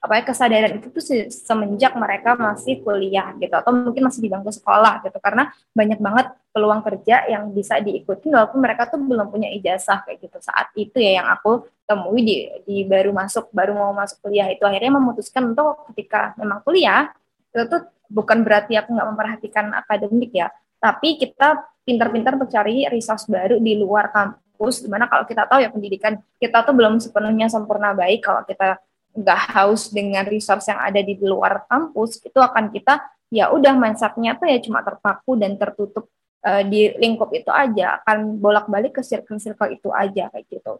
apa 0.00 0.24
kesadaran 0.24 0.80
itu 0.80 0.88
tuh 0.88 1.04
semenjak 1.28 1.92
mereka 1.92 2.32
masih 2.32 2.80
kuliah 2.80 3.36
gitu 3.36 3.52
atau 3.52 3.68
mungkin 3.68 4.08
masih 4.08 4.24
di 4.24 4.32
bangku 4.32 4.48
sekolah 4.48 5.04
gitu. 5.04 5.20
Karena 5.20 5.52
banyak 5.76 6.00
banget 6.00 6.32
peluang 6.56 6.80
kerja 6.80 7.28
yang 7.28 7.52
bisa 7.52 7.76
diikuti 7.84 8.32
walaupun 8.32 8.64
mereka 8.64 8.88
tuh 8.88 8.96
belum 8.96 9.28
punya 9.28 9.52
ijazah 9.52 10.08
kayak 10.08 10.24
gitu. 10.24 10.40
Saat 10.40 10.72
itu 10.72 10.96
ya 10.96 11.20
yang 11.20 11.28
aku 11.28 11.68
temui 11.84 12.24
di, 12.24 12.36
di 12.64 12.76
baru 12.88 13.12
masuk 13.12 13.52
baru 13.52 13.76
mau 13.76 13.92
masuk 13.92 14.24
kuliah 14.24 14.48
itu 14.48 14.64
akhirnya 14.64 14.96
memutuskan 14.96 15.52
untuk 15.52 15.84
ketika 15.92 16.32
memang 16.40 16.64
kuliah 16.64 17.12
itu 17.52 17.68
tuh 17.68 17.84
bukan 18.08 18.40
berarti 18.40 18.80
aku 18.80 18.96
nggak 18.96 19.08
memperhatikan 19.12 19.68
akademik 19.76 20.32
ya. 20.32 20.48
Tapi 20.80 21.20
kita 21.20 21.60
pintar-pintar 21.84 22.40
mencari 22.40 22.88
resource 22.88 23.28
baru 23.28 23.60
di 23.60 23.76
luar 23.76 24.08
kampus 24.08 24.80
di 24.80 24.88
mana 24.88 25.12
kalau 25.12 25.28
kita 25.28 25.44
tahu 25.44 25.60
ya 25.60 25.68
pendidikan 25.68 26.16
kita 26.40 26.64
tuh 26.64 26.72
belum 26.72 26.96
sepenuhnya 27.04 27.52
sempurna 27.52 27.92
baik 27.92 28.24
kalau 28.24 28.48
kita 28.48 28.80
nggak 29.10 29.40
haus 29.56 29.90
dengan 29.90 30.22
resource 30.26 30.70
yang 30.70 30.80
ada 30.80 31.02
di 31.02 31.18
luar 31.18 31.66
kampus 31.66 32.22
itu 32.22 32.38
akan 32.38 32.70
kita 32.70 33.02
ya 33.30 33.50
udah 33.50 33.74
mindsetnya 33.74 34.38
tuh 34.38 34.46
ya 34.50 34.58
cuma 34.62 34.82
terpaku 34.82 35.38
dan 35.38 35.54
tertutup 35.58 36.10
uh, 36.46 36.62
di 36.66 36.94
lingkup 36.98 37.30
itu 37.34 37.50
aja 37.50 38.02
akan 38.02 38.38
bolak-balik 38.38 38.98
ke 38.98 39.02
circle-circle 39.02 39.70
itu 39.70 39.88
aja 39.94 40.30
kayak 40.30 40.46
gitu. 40.50 40.78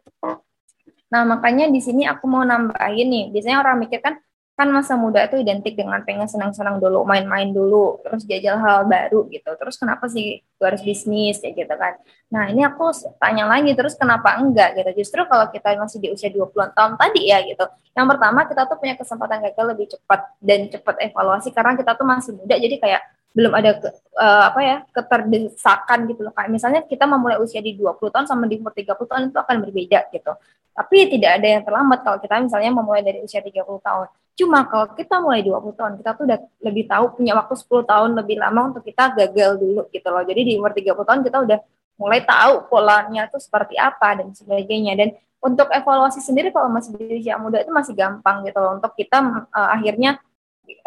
Nah 1.11 1.27
makanya 1.27 1.67
di 1.67 1.83
sini 1.83 2.07
aku 2.07 2.27
mau 2.27 2.43
nambahin 2.43 3.07
nih 3.07 3.23
biasanya 3.35 3.59
orang 3.63 3.83
mikir 3.83 3.99
kan 3.99 4.19
kan 4.61 4.69
masa 4.69 4.93
muda 4.93 5.25
itu 5.25 5.41
identik 5.41 5.73
dengan 5.73 6.05
pengen 6.05 6.29
senang-senang 6.29 6.77
dulu, 6.77 7.01
main-main 7.01 7.49
dulu, 7.49 7.97
terus 8.05 8.21
jajal 8.29 8.61
hal 8.61 8.85
baru 8.85 9.25
gitu. 9.33 9.49
Terus 9.57 9.73
kenapa 9.81 10.05
sih 10.05 10.45
gue 10.45 10.65
harus 10.69 10.85
bisnis 10.85 11.41
ya 11.41 11.49
gitu 11.49 11.73
kan. 11.73 11.97
Nah 12.29 12.53
ini 12.53 12.61
aku 12.61 12.93
tanya 13.17 13.49
lagi 13.49 13.73
terus 13.73 13.97
kenapa 13.97 14.37
enggak 14.37 14.77
gitu. 14.77 15.01
Justru 15.01 15.25
kalau 15.25 15.49
kita 15.49 15.73
masih 15.81 15.97
di 15.97 16.13
usia 16.13 16.29
20-an 16.29 16.77
tahun 16.77 16.93
tadi 16.93 17.33
ya 17.33 17.41
gitu. 17.41 17.65
Yang 17.97 18.07
pertama 18.13 18.45
kita 18.45 18.61
tuh 18.69 18.77
punya 18.77 18.93
kesempatan 18.93 19.41
gagal 19.49 19.65
lebih 19.73 19.87
cepat 19.97 20.29
dan 20.37 20.69
cepat 20.69 20.95
evaluasi 21.09 21.49
karena 21.49 21.73
kita 21.73 21.97
tuh 21.97 22.05
masih 22.05 22.37
muda 22.37 22.53
jadi 22.61 22.77
kayak 22.77 23.01
belum 23.31 23.53
ada 23.55 23.79
ke, 23.79 23.87
uh, 24.19 24.43
apa 24.51 24.59
ya 24.59 24.77
keterdesakan 24.91 26.03
gitu 26.11 26.27
loh 26.27 26.35
kayak 26.35 26.51
misalnya 26.51 26.83
kita 26.83 27.07
memulai 27.07 27.39
usia 27.39 27.63
di 27.63 27.79
20 27.79 28.11
tahun 28.11 28.27
sama 28.27 28.43
di 28.43 28.59
umur 28.59 28.75
30 28.75 28.91
tahun 28.91 29.21
itu 29.31 29.39
akan 29.39 29.55
berbeda 29.63 29.99
gitu 30.11 30.35
tapi 30.75 30.97
tidak 31.07 31.39
ada 31.39 31.47
yang 31.47 31.63
terlambat 31.63 32.03
kalau 32.03 32.19
kita 32.19 32.43
misalnya 32.43 32.71
memulai 32.75 32.99
dari 32.99 33.23
usia 33.23 33.39
30 33.39 33.63
tahun 33.63 34.07
cuma 34.37 34.63
kalau 34.65 34.91
kita 34.95 35.19
mulai 35.19 35.43
20 35.43 35.75
tahun 35.75 35.93
kita 35.99 36.09
tuh 36.15 36.23
udah 36.25 36.39
lebih 36.63 36.83
tahu 36.87 37.05
punya 37.19 37.33
waktu 37.35 37.55
10 37.55 37.91
tahun 37.91 38.09
lebih 38.15 38.37
lama 38.39 38.71
untuk 38.71 38.83
kita 38.87 39.11
gagal 39.13 39.59
dulu 39.59 39.81
gitu 39.91 40.07
loh. 40.07 40.23
Jadi 40.23 40.41
di 40.47 40.51
umur 40.57 40.71
30 40.71 40.95
tahun 40.95 41.21
kita 41.27 41.37
udah 41.43 41.59
mulai 41.99 42.21
tahu 42.25 42.65
polanya 42.71 43.29
itu 43.29 43.37
seperti 43.37 43.75
apa 43.77 44.17
dan 44.17 44.33
sebagainya. 44.33 44.93
Dan 44.97 45.09
untuk 45.41 45.67
evaluasi 45.69 46.23
sendiri 46.23 46.49
kalau 46.49 46.71
masih 46.71 46.95
di 46.97 47.21
usia 47.21 47.37
muda 47.37 47.61
itu 47.61 47.69
masih 47.69 47.93
gampang 47.93 48.41
gitu 48.47 48.57
loh. 48.57 48.79
Untuk 48.79 48.95
kita 48.97 49.47
uh, 49.51 49.69
akhirnya 49.75 50.17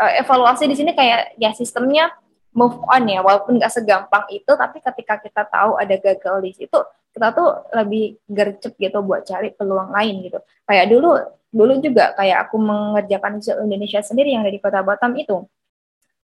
uh, 0.01 0.13
evaluasi 0.19 0.67
di 0.67 0.75
sini 0.75 0.97
kayak 0.97 1.39
ya 1.39 1.53
sistemnya 1.53 2.11
move 2.57 2.81
on 2.89 3.07
ya. 3.07 3.21
Walaupun 3.21 3.61
nggak 3.61 3.71
segampang 3.71 4.25
itu 4.33 4.51
tapi 4.51 4.81
ketika 4.81 5.21
kita 5.21 5.43
tahu 5.47 5.79
ada 5.79 5.95
gagal 6.01 6.37
di 6.43 6.53
situ 6.57 6.81
kita 7.15 7.31
tuh 7.31 7.71
lebih 7.71 8.19
gercep 8.27 8.75
gitu 8.75 8.99
buat 9.07 9.23
cari 9.23 9.55
peluang 9.55 9.95
lain 9.95 10.27
gitu. 10.27 10.43
Kayak 10.67 10.91
dulu 10.91 11.15
dulu 11.55 11.79
juga 11.79 12.11
kayak 12.19 12.51
aku 12.51 12.59
mengerjakan 12.59 13.39
di 13.39 13.47
Indonesia 13.55 14.03
sendiri 14.03 14.35
yang 14.35 14.43
dari 14.43 14.59
kota 14.59 14.83
Batam 14.83 15.15
itu. 15.15 15.47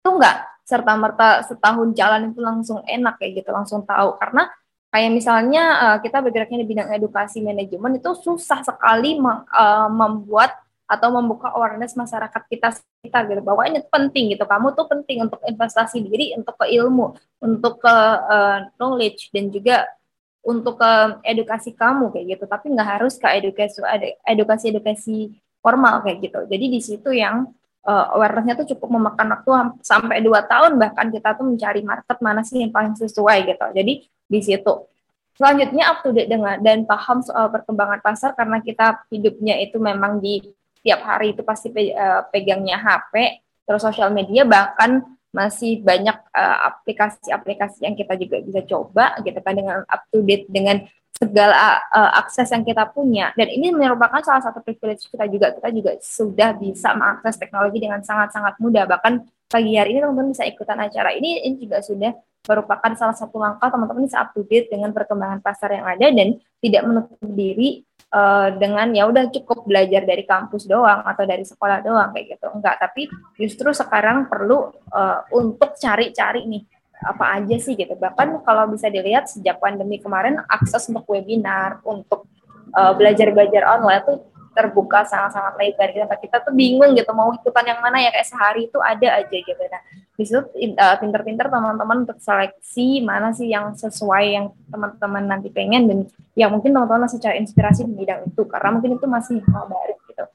Tuh 0.01 0.13
nggak 0.17 0.65
serta 0.65 0.97
merta 0.97 1.45
setahun 1.45 1.93
jalan 1.93 2.33
itu 2.33 2.41
langsung 2.41 2.81
enak 2.89 3.21
kayak 3.21 3.45
gitu 3.45 3.49
langsung 3.53 3.85
tahu. 3.85 4.17
Karena 4.17 4.49
kayak 4.89 5.11
misalnya 5.13 5.63
uh, 5.77 5.97
kita 6.01 6.25
bergeraknya 6.25 6.65
di 6.65 6.67
bidang 6.67 6.89
edukasi 6.97 7.45
manajemen 7.45 8.01
itu 8.01 8.09
susah 8.17 8.65
sekali 8.65 9.21
uh, 9.21 9.87
membuat 9.93 10.57
atau 10.89 11.07
membuka 11.13 11.53
awareness 11.55 11.93
masyarakat 11.93 12.41
kita 12.49 12.73
sekitar 12.73 13.29
gitu. 13.29 13.45
Bahwa 13.45 13.61
ini 13.69 13.85
penting 13.85 14.33
gitu. 14.33 14.43
Kamu 14.49 14.73
tuh 14.73 14.89
penting 14.89 15.29
untuk 15.29 15.37
investasi 15.45 16.01
diri 16.01 16.33
untuk 16.33 16.57
ke 16.57 16.65
ilmu 16.73 17.13
untuk 17.45 17.77
ke 17.77 17.95
uh, 18.25 18.73
knowledge 18.81 19.29
dan 19.29 19.53
juga 19.53 19.85
untuk 20.41 20.81
ke 20.81 20.91
edukasi 21.25 21.73
kamu 21.77 22.09
kayak 22.09 22.37
gitu. 22.37 22.45
Tapi 22.49 22.73
nggak 22.73 22.89
harus 22.97 23.17
ke 23.21 23.27
edukasi 23.29 23.81
edukasi 24.25 24.65
edukasi 24.73 25.15
formal 25.61 26.01
kayak 26.01 26.17
gitu. 26.25 26.39
Jadi 26.49 26.65
di 26.67 26.79
situ 26.81 27.09
yang 27.13 27.49
uh, 27.85 28.05
awarenessnya 28.17 28.57
tuh 28.65 28.67
cukup 28.75 28.97
memakan 28.97 29.37
waktu 29.37 29.49
sampai 29.85 30.21
dua 30.25 30.45
tahun. 30.45 30.81
Bahkan 30.81 31.13
kita 31.13 31.37
tuh 31.37 31.45
mencari 31.45 31.81
market 31.85 32.17
mana 32.19 32.41
sih 32.41 32.61
yang 32.61 32.73
paling 32.73 32.97
sesuai 32.97 33.37
gitu. 33.45 33.65
Jadi 33.73 33.93
di 34.09 34.39
situ. 34.41 34.73
Selanjutnya 35.37 35.89
up 35.89 36.03
to 36.05 36.11
date 36.11 36.29
dengan 36.29 36.59
dan 36.59 36.83
paham 36.85 37.23
soal 37.23 37.49
perkembangan 37.49 38.03
pasar 38.03 38.35
karena 38.35 38.61
kita 38.61 39.01
hidupnya 39.09 39.57
itu 39.63 39.79
memang 39.79 40.19
di 40.19 40.43
tiap 40.81 41.01
hari 41.05 41.33
itu 41.33 41.41
pasti 41.45 41.69
pe, 41.69 41.93
uh, 41.93 42.25
pegangnya 42.29 42.77
HP, 42.81 43.41
terus 43.65 43.81
sosial 43.85 44.09
media 44.09 44.43
bahkan 44.43 45.01
masih 45.31 45.79
banyak 45.79 46.17
eh, 46.35 46.57
aplikasi-aplikasi 46.67 47.81
uh, 47.81 47.83
yang 47.87 47.95
kita 47.95 48.19
juga 48.19 48.43
bisa 48.43 48.61
coba 48.67 49.15
gitu 49.23 49.39
kan 49.39 49.55
dengan 49.55 49.87
up 49.87 50.03
to 50.11 50.19
date 50.27 50.43
dengan 50.51 50.83
segala 51.21 51.77
uh, 51.93 52.11
akses 52.17 52.49
yang 52.49 52.65
kita 52.65 52.89
punya. 52.89 53.29
Dan 53.37 53.47
ini 53.53 53.69
merupakan 53.69 54.19
salah 54.25 54.41
satu 54.41 54.59
privilege 54.65 55.05
kita 55.05 55.29
juga. 55.29 55.53
Kita 55.53 55.69
juga 55.69 55.91
sudah 56.01 56.49
bisa 56.57 56.97
mengakses 56.97 57.37
teknologi 57.37 57.77
dengan 57.77 58.01
sangat-sangat 58.01 58.57
mudah. 58.57 58.89
Bahkan 58.89 59.13
pagi 59.51 59.75
hari 59.75 59.93
ini 59.93 59.99
teman-teman 59.99 60.31
bisa 60.31 60.47
ikutan 60.47 60.79
acara 60.79 61.11
ini. 61.11 61.43
Ini 61.43 61.55
juga 61.59 61.83
sudah 61.83 62.15
merupakan 62.47 62.91
salah 62.97 63.13
satu 63.13 63.37
langkah 63.37 63.69
teman-teman 63.69 64.07
bisa 64.07 64.23
up 64.23 64.33
to 64.33 64.41
date 64.47 64.71
dengan 64.71 64.95
perkembangan 64.95 65.43
pasar 65.43 65.77
yang 65.77 65.85
ada 65.85 66.07
dan 66.09 66.39
tidak 66.63 66.81
menutup 66.87 67.19
diri 67.21 67.85
uh, 68.15 68.49
dengan 68.57 68.89
ya 68.95 69.05
udah 69.05 69.29
cukup 69.29 69.67
belajar 69.67 70.01
dari 70.07 70.25
kampus 70.25 70.65
doang 70.65 71.05
atau 71.05 71.23
dari 71.27 71.45
sekolah 71.45 71.83
doang 71.85 72.09
kayak 72.15 72.39
gitu. 72.39 72.47
Enggak 72.49 72.81
tapi 72.81 73.11
justru 73.37 73.69
sekarang 73.75 74.25
perlu 74.25 74.73
uh, 74.89 75.21
untuk 75.35 75.77
cari-cari 75.77 76.47
nih 76.49 76.63
apa 77.01 77.37
aja 77.37 77.55
sih 77.61 77.77
gitu. 77.77 77.93
Bahkan 77.93 78.41
kalau 78.41 78.69
bisa 78.73 78.89
dilihat 78.89 79.29
sejak 79.29 79.61
pandemi 79.61 80.01
kemarin 80.01 80.41
akses 80.49 80.89
untuk 80.89 81.05
webinar 81.09 81.77
untuk 81.85 82.25
uh, 82.73 82.93
belajar-belajar 82.97 83.65
online 83.69 84.01
tuh 84.05 84.17
terbuka 84.51 85.07
sangat-sangat 85.07 85.55
lebar 85.55 85.89
gitu. 85.95 86.05
Kita 86.07 86.43
tuh 86.43 86.53
bingung 86.53 86.91
gitu 86.93 87.11
mau 87.15 87.31
ikutan 87.31 87.65
yang 87.65 87.79
mana 87.79 88.03
ya 88.03 88.11
kayak 88.11 88.27
sehari 88.27 88.61
itu 88.67 88.79
ada 88.83 89.07
aja 89.23 89.37
gitu. 89.37 89.57
Nah, 89.57 89.81
di 90.15 90.23
situ 90.27 90.41
uh, 90.43 90.95
pinter-pinter 90.99 91.47
teman-teman 91.47 92.03
untuk 92.03 92.19
seleksi 92.19 93.01
mana 93.01 93.31
sih 93.31 93.49
yang 93.49 93.73
sesuai 93.73 94.25
yang 94.27 94.45
teman-teman 94.69 95.23
nanti 95.25 95.49
pengen 95.49 95.87
dan 95.87 95.99
yang 96.35 96.51
mungkin 96.51 96.75
teman-teman 96.75 97.07
cari 97.07 97.39
inspirasi 97.41 97.87
di 97.87 97.93
bidang 97.95 98.27
itu 98.27 98.43
karena 98.45 98.69
mungkin 98.75 98.99
itu 98.99 99.07
masih 99.07 99.37
hal 99.49 99.65
baru 99.71 99.95
gitu. 100.07 100.25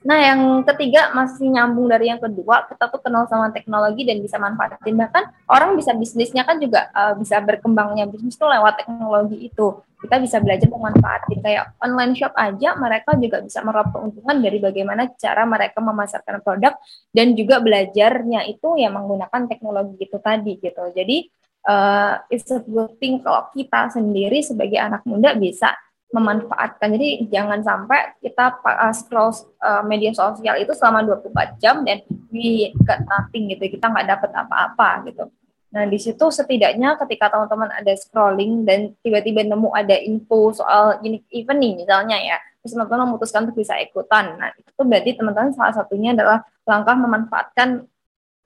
Nah, 0.00 0.16
yang 0.16 0.64
ketiga 0.64 1.12
masih 1.12 1.52
nyambung 1.52 1.84
dari 1.84 2.08
yang 2.08 2.16
kedua, 2.16 2.64
kita 2.64 2.88
tuh 2.88 3.04
kenal 3.04 3.28
sama 3.28 3.52
teknologi 3.52 4.08
dan 4.08 4.24
bisa 4.24 4.40
manfaatin. 4.40 4.96
Bahkan 4.96 5.44
orang 5.44 5.76
bisa 5.76 5.92
bisnisnya 5.92 6.48
kan 6.48 6.56
juga 6.56 6.88
uh, 6.96 7.12
bisa 7.20 7.36
berkembangnya 7.44 8.08
bisnis 8.08 8.40
tuh 8.40 8.48
lewat 8.48 8.80
teknologi 8.80 9.52
itu. 9.52 9.76
Kita 10.00 10.16
bisa 10.16 10.40
belajar 10.40 10.72
memanfaatin 10.72 11.44
kayak 11.44 11.76
online 11.84 12.16
shop 12.16 12.32
aja, 12.32 12.72
mereka 12.80 13.12
juga 13.20 13.44
bisa 13.44 13.60
meraup 13.60 13.92
keuntungan 13.92 14.40
dari 14.40 14.56
bagaimana 14.56 15.12
cara 15.20 15.44
mereka 15.44 15.84
memasarkan 15.84 16.40
produk 16.40 16.72
dan 17.12 17.36
juga 17.36 17.60
belajarnya 17.60 18.48
itu 18.48 18.80
ya 18.80 18.88
menggunakan 18.88 19.52
teknologi 19.52 20.00
itu 20.00 20.16
tadi 20.16 20.56
gitu. 20.56 20.80
Jadi 20.96 21.28
uh, 21.68 22.24
it's 22.32 22.48
a 22.48 22.64
good 22.64 22.96
thing 22.96 23.20
kalau 23.20 23.52
kita 23.52 23.92
sendiri 23.92 24.40
sebagai 24.40 24.80
anak 24.80 25.04
muda 25.04 25.36
bisa 25.36 25.76
memanfaatkan. 26.10 26.90
Jadi 26.98 27.30
jangan 27.30 27.62
sampai 27.62 28.18
kita 28.18 28.58
uh, 28.62 28.94
scroll 28.94 29.30
uh, 29.62 29.82
media 29.86 30.10
sosial 30.10 30.58
itu 30.58 30.74
selama 30.74 31.06
24 31.06 31.62
jam 31.62 31.86
dan 31.86 32.02
we 32.34 32.74
got 32.82 33.02
nothing 33.06 33.50
gitu. 33.54 33.78
Kita 33.78 33.90
nggak 33.90 34.06
dapat 34.18 34.30
apa-apa 34.34 35.06
gitu. 35.06 35.30
Nah, 35.70 35.86
di 35.86 36.02
situ 36.02 36.26
setidaknya 36.34 36.98
ketika 36.98 37.30
teman-teman 37.30 37.70
ada 37.70 37.94
scrolling 37.94 38.66
dan 38.66 38.90
tiba-tiba 39.06 39.46
nemu 39.46 39.70
ada 39.70 39.94
info 40.02 40.50
soal 40.50 40.98
unique 40.98 41.30
event 41.30 41.62
nih 41.62 41.72
misalnya 41.86 42.18
ya, 42.18 42.36
terus 42.58 42.74
teman-teman 42.74 43.14
memutuskan 43.14 43.46
untuk 43.46 43.62
bisa 43.62 43.78
ikutan. 43.78 44.34
Nah, 44.34 44.50
itu 44.58 44.82
berarti 44.82 45.14
teman-teman 45.14 45.54
salah 45.54 45.70
satunya 45.70 46.10
adalah 46.10 46.42
langkah 46.66 46.98
memanfaatkan 46.98 47.86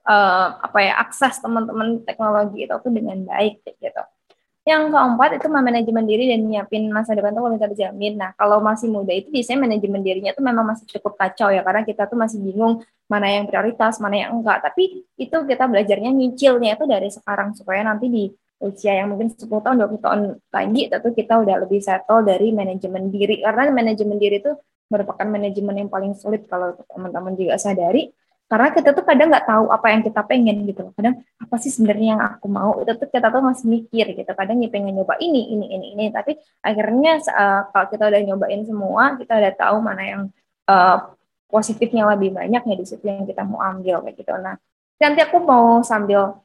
uh, 0.05 0.49
apa 0.61 0.79
ya 0.85 1.01
akses 1.01 1.41
teman-teman 1.41 2.05
teknologi 2.05 2.69
itu 2.69 2.77
tuh 2.77 2.93
dengan 2.93 3.17
baik 3.25 3.65
gitu. 3.65 4.03
Yang 4.65 4.97
keempat 4.97 5.31
itu 5.37 5.47
manajemen 5.53 6.05
diri 6.09 6.25
dan 6.33 6.41
nyiapin 6.49 6.89
masa 6.89 7.13
depan 7.13 7.37
tuh 7.37 7.45
kalau 7.45 7.61
terjamin. 7.61 8.17
Nah, 8.17 8.33
kalau 8.33 8.65
masih 8.65 8.89
muda 8.89 9.13
itu 9.13 9.29
biasanya 9.29 9.69
manajemen 9.69 10.01
dirinya 10.01 10.33
tuh 10.33 10.41
memang 10.41 10.65
masih 10.65 10.89
cukup 10.89 11.21
kacau 11.21 11.53
ya 11.53 11.61
karena 11.61 11.85
kita 11.85 12.09
tuh 12.09 12.17
masih 12.17 12.41
bingung 12.41 12.81
mana 13.05 13.29
yang 13.29 13.45
prioritas, 13.45 14.01
mana 14.01 14.25
yang 14.25 14.41
enggak. 14.41 14.65
Tapi 14.65 15.05
itu 15.21 15.37
kita 15.45 15.69
belajarnya 15.69 16.09
nyicilnya 16.17 16.81
itu 16.81 16.85
dari 16.89 17.13
sekarang 17.13 17.53
supaya 17.53 17.85
nanti 17.85 18.09
di 18.09 18.25
usia 18.65 19.05
yang 19.05 19.13
mungkin 19.13 19.29
10 19.37 19.45
tahun, 19.61 19.77
20 19.85 20.01
tahun 20.01 20.21
lagi 20.49 20.83
tentu 20.89 21.09
kita 21.13 21.35
udah 21.45 21.57
lebih 21.69 21.81
settle 21.85 22.25
dari 22.25 22.49
manajemen 22.57 23.13
diri. 23.13 23.45
Karena 23.45 23.69
manajemen 23.69 24.17
diri 24.17 24.41
itu 24.41 24.57
merupakan 24.89 25.29
manajemen 25.29 25.77
yang 25.77 25.91
paling 25.93 26.17
sulit 26.17 26.49
kalau 26.49 26.73
teman-teman 26.89 27.37
juga 27.37 27.61
sadari 27.61 28.09
karena 28.45 28.69
kita 28.77 28.93
tuh 28.93 29.05
kadang 29.09 29.33
nggak 29.33 29.47
tahu 29.49 29.73
apa 29.73 29.87
yang 29.89 30.03
kita 30.05 30.21
pengen 30.29 30.69
gitu 30.69 30.93
kadang 30.93 31.25
apa 31.41 31.57
sih 31.57 31.73
sebenarnya 31.73 32.09
yang 32.15 32.23
aku 32.23 32.47
mau? 32.47 32.77
Itu 32.85 32.93
tuh 33.01 33.09
kita 33.09 33.33
tuh 33.33 33.41
masih 33.41 33.67
mikir 33.67 34.07
gitu. 34.13 34.31
Kadang 34.37 34.61
ya 34.61 34.69
pengen 34.69 34.95
nyoba 34.95 35.17
ini 35.19 35.57
ini 35.57 35.67
ini 35.73 35.87
ini. 35.97 36.05
Tapi 36.13 36.37
akhirnya 36.61 37.25
uh, 37.25 37.61
kalau 37.73 37.87
kita 37.89 38.05
udah 38.13 38.21
nyobain 38.21 38.63
semua 38.69 39.17
kita 39.17 39.33
udah 39.41 39.53
tahu 39.57 39.77
mana 39.81 40.03
yang 40.05 40.23
uh, 40.69 41.17
positifnya 41.49 42.05
lebih 42.13 42.37
banyak 42.37 42.63
ya 42.63 42.75
di 42.77 42.87
situ 42.87 43.05
yang 43.09 43.25
kita 43.25 43.43
mau 43.49 43.65
ambil 43.65 44.05
kayak 44.05 44.17
gitu. 44.21 44.33
Nah 44.37 44.61
nanti 45.01 45.21
aku 45.25 45.41
mau 45.41 45.81
sambil 45.81 46.37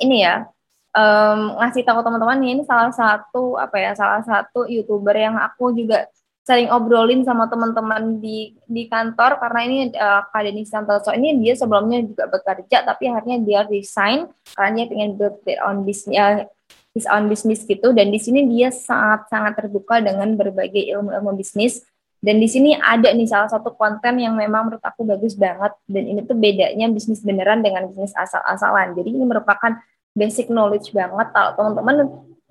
ini 0.00 0.24
ya 0.24 0.48
um, 0.96 1.60
ngasih 1.60 1.84
tahu 1.86 2.00
teman-teman 2.02 2.40
ini 2.42 2.62
salah 2.66 2.90
satu 2.90 3.60
apa 3.60 3.76
ya 3.78 3.92
salah 3.94 4.22
satu 4.24 4.66
youtuber 4.66 5.14
yang 5.14 5.36
aku 5.38 5.76
juga 5.76 6.08
sering 6.40 6.72
obrolin 6.72 7.22
sama 7.22 7.46
teman-teman 7.46 8.18
di 8.18 8.56
di 8.66 8.88
kantor 8.88 9.38
karena 9.38 9.60
ini 9.66 9.78
uh, 9.92 10.24
Kak 10.32 10.42
Denis 10.42 10.72
Santoso 10.72 11.12
ini 11.12 11.36
dia 11.38 11.54
sebelumnya 11.54 12.02
juga 12.02 12.26
bekerja 12.26 12.82
tapi 12.82 13.12
akhirnya 13.12 13.38
dia 13.44 13.60
resign 13.68 14.26
karena 14.56 14.82
dia 14.82 14.86
pengen 14.88 15.10
build 15.20 15.36
their 15.44 15.60
own 15.62 15.84
business 15.84 16.16
uh, 16.16 16.42
his 16.94 17.06
own 17.06 17.30
business 17.30 17.62
gitu. 17.66 17.94
Dan 17.94 18.10
di 18.10 18.18
sini 18.18 18.46
dia 18.50 18.74
sangat 18.74 19.30
sangat 19.30 19.58
terbuka 19.58 20.02
dengan 20.02 20.34
berbagai 20.34 20.90
ilmu-ilmu 20.98 21.38
bisnis. 21.38 21.82
Dan 22.20 22.36
di 22.36 22.48
sini 22.52 22.76
ada 22.76 23.08
nih 23.16 23.24
salah 23.24 23.48
satu 23.48 23.72
konten 23.72 24.20
yang 24.20 24.36
memang 24.36 24.68
menurut 24.68 24.84
aku 24.84 25.08
bagus 25.08 25.32
banget. 25.38 25.72
Dan 25.88 26.04
ini 26.04 26.20
tuh 26.26 26.36
bedanya 26.36 26.90
bisnis 26.92 27.24
beneran 27.24 27.64
dengan 27.64 27.88
bisnis 27.88 28.12
asal-asalan. 28.12 28.92
Jadi 28.92 29.08
ini 29.16 29.24
merupakan 29.24 29.80
basic 30.12 30.52
knowledge 30.52 30.92
banget. 30.92 31.32
Kalau 31.32 31.50
teman-teman 31.56 31.96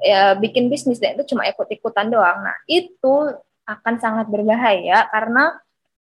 ya, 0.01 0.33
bikin 0.39 0.73
bisnis 0.73 0.97
dan 0.97 1.19
itu 1.19 1.35
cuma 1.35 1.45
ikut-ikutan 1.45 2.09
doang. 2.09 2.41
Nah 2.41 2.57
itu 2.65 3.35
akan 3.69 4.01
sangat 4.01 4.25
berbahaya 4.25 5.05
karena 5.13 5.53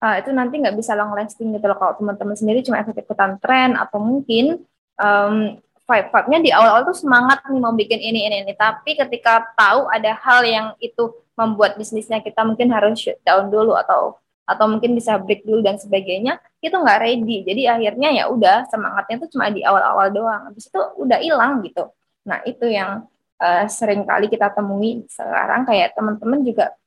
uh, 0.05 0.15
itu 0.22 0.29
nanti 0.29 0.62
nggak 0.62 0.77
bisa 0.77 0.93
long 0.93 1.17
lasting 1.17 1.50
gitu 1.55 1.65
loh. 1.65 1.77
Kalau 1.77 1.93
teman-teman 1.98 2.38
sendiri 2.38 2.62
cuma 2.62 2.86
ikut 2.86 2.93
ikutan 2.93 3.41
tren 3.41 3.74
atau 3.74 3.98
mungkin 3.98 4.62
um, 5.01 5.57
vibe 5.86 6.10
vibe-nya 6.10 6.39
di 6.41 6.50
awal-awal 6.50 6.89
tuh 6.89 6.98
semangat 6.98 7.45
nih 7.45 7.62
mau 7.62 7.74
bikin 7.74 8.00
ini 8.01 8.19
ini 8.29 8.36
ini. 8.45 8.53
Tapi 8.53 8.98
ketika 8.98 9.45
tahu 9.57 9.89
ada 9.89 10.17
hal 10.17 10.41
yang 10.45 10.67
itu 10.81 11.13
membuat 11.38 11.75
bisnisnya 11.75 12.22
kita 12.22 12.41
mungkin 12.45 12.72
harus 12.72 12.98
shut 12.98 13.19
down 13.25 13.50
dulu 13.50 13.75
atau 13.77 14.17
atau 14.45 14.65
mungkin 14.69 14.93
bisa 14.93 15.17
break 15.17 15.41
dulu 15.41 15.65
dan 15.65 15.81
sebagainya 15.81 16.38
itu 16.62 16.74
nggak 16.74 17.00
ready. 17.01 17.41
Jadi 17.41 17.62
akhirnya 17.65 18.10
ya 18.13 18.24
udah 18.29 18.69
semangatnya 18.69 19.25
tuh 19.25 19.29
cuma 19.34 19.50
di 19.50 19.65
awal-awal 19.65 20.13
doang. 20.13 20.53
Habis 20.53 20.69
itu 20.69 20.81
udah 21.01 21.17
hilang 21.17 21.65
gitu. 21.65 21.89
Nah 22.29 22.45
itu 22.45 22.65
yang 22.69 23.10
uh, 23.41 23.65
sering 23.65 24.05
kali 24.05 24.29
kita 24.29 24.53
temui 24.53 25.05
sekarang. 25.10 25.65
Kayak 25.65 25.98
teman-teman 25.98 26.45
juga 26.45 26.77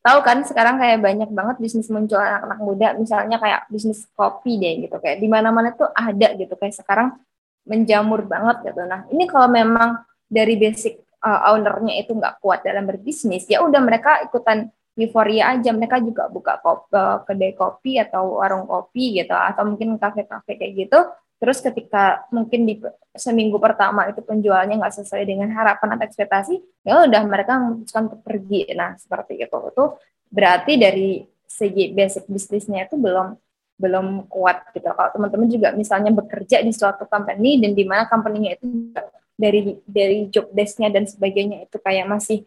tahu 0.00 0.18
kan 0.24 0.40
sekarang 0.44 0.80
kayak 0.80 0.98
banyak 1.04 1.30
banget 1.30 1.56
bisnis 1.60 1.92
muncul 1.92 2.16
anak-anak 2.16 2.60
muda 2.60 2.88
misalnya 2.96 3.36
kayak 3.36 3.68
bisnis 3.68 4.08
kopi 4.16 4.56
deh 4.56 4.88
gitu 4.88 4.96
kayak 4.96 5.20
di 5.20 5.28
mana-mana 5.28 5.76
tuh 5.76 5.92
ada 5.92 6.32
gitu 6.36 6.56
kayak 6.56 6.72
sekarang 6.72 7.20
menjamur 7.68 8.24
banget 8.24 8.72
gitu. 8.72 8.82
Nah 8.88 9.04
ini 9.12 9.28
kalau 9.28 9.52
memang 9.52 10.00
dari 10.24 10.56
basic 10.56 11.04
uh, 11.20 11.52
ownernya 11.52 12.00
itu 12.00 12.16
nggak 12.16 12.40
kuat 12.40 12.64
dalam 12.64 12.88
berbisnis 12.88 13.44
ya 13.44 13.60
udah 13.60 13.80
mereka 13.84 14.24
ikutan 14.24 14.72
euforia 14.96 15.56
aja 15.56 15.70
mereka 15.72 15.96
juga 16.00 16.28
buka 16.28 16.60
kopi, 16.60 16.92
uh, 16.96 17.18
kedai 17.24 17.52
kopi 17.56 18.00
atau 18.00 18.40
warung 18.40 18.64
kopi 18.64 19.20
gitu 19.20 19.32
atau 19.36 19.68
mungkin 19.68 19.96
kafe-kafe 20.00 20.56
kayak 20.56 20.72
gitu 20.88 20.98
Terus 21.40 21.58
ketika 21.64 22.28
mungkin 22.28 22.68
di 22.68 22.76
seminggu 23.16 23.56
pertama 23.56 24.04
itu 24.12 24.20
penjualnya 24.20 24.76
nggak 24.76 25.00
sesuai 25.00 25.24
dengan 25.24 25.48
harapan 25.56 25.96
atau 25.96 26.04
ekspektasi, 26.04 26.54
ya 26.84 27.08
udah 27.08 27.22
mereka 27.24 27.56
memutuskan 27.56 28.12
untuk 28.12 28.20
pergi. 28.20 28.68
Nah 28.76 29.00
seperti 29.00 29.40
itu 29.40 29.58
itu 29.72 29.84
berarti 30.28 30.72
dari 30.76 31.24
segi 31.48 31.96
basic 31.96 32.28
bisnisnya 32.28 32.84
itu 32.84 33.00
belum 33.00 33.34
belum 33.80 34.28
kuat 34.28 34.68
gitu. 34.76 34.92
Kalau 34.92 35.10
teman-teman 35.16 35.48
juga 35.48 35.72
misalnya 35.72 36.12
bekerja 36.12 36.60
di 36.60 36.76
suatu 36.76 37.08
company 37.08 37.56
dan 37.56 37.72
di 37.72 37.88
mana 37.88 38.04
company-nya 38.04 38.60
itu 38.60 38.92
dari 39.40 39.80
dari 39.88 40.28
job 40.28 40.52
desk-nya 40.52 40.92
dan 40.92 41.08
sebagainya 41.08 41.64
itu 41.64 41.80
kayak 41.80 42.04
masih 42.04 42.44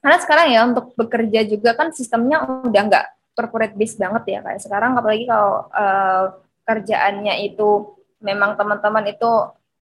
karena 0.00 0.18
sekarang 0.20 0.46
ya 0.48 0.60
untuk 0.64 0.96
bekerja 0.96 1.44
juga 1.44 1.76
kan 1.76 1.92
sistemnya 1.92 2.40
udah 2.64 2.82
nggak 2.88 3.06
corporate 3.36 3.76
based 3.76 4.00
banget 4.00 4.24
ya 4.36 4.40
kayak 4.40 4.60
sekarang 4.64 4.96
apalagi 4.96 5.28
kalau 5.28 5.68
uh, 5.68 6.40
kerjaannya 6.64 7.44
itu 7.44 7.93
memang 8.24 8.56
teman-teman 8.56 9.04
itu 9.12 9.30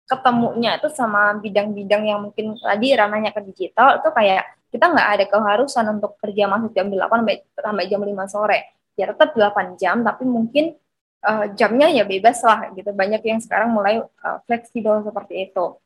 ketemunya 0.06 0.78
itu 0.78 0.90
sama 0.94 1.34
bidang-bidang 1.42 2.04
yang 2.06 2.20
mungkin 2.30 2.58
tadi 2.62 2.94
ranahnya 2.94 3.34
ke 3.34 3.42
digital 3.50 4.02
itu 4.02 4.10
kayak 4.14 4.44
kita 4.70 4.86
nggak 4.92 5.10
ada 5.18 5.26
keharusan 5.32 5.86
untuk 5.98 6.20
kerja 6.20 6.52
masuk 6.52 6.76
jam 6.76 6.92
8 6.92 7.24
sampai, 7.58 7.86
jam 7.88 8.02
5 8.04 8.12
sore. 8.28 8.60
Ya 9.00 9.08
tetap 9.08 9.32
8 9.34 9.80
jam 9.80 10.04
tapi 10.04 10.28
mungkin 10.28 10.76
uh, 11.24 11.48
jamnya 11.56 11.88
ya 11.90 12.04
bebas 12.04 12.44
lah 12.44 12.76
gitu. 12.76 12.92
Banyak 12.92 13.22
yang 13.24 13.40
sekarang 13.40 13.72
mulai 13.72 14.04
uh, 14.04 14.38
fleksibel 14.46 15.02
seperti 15.08 15.48
itu. 15.50 15.80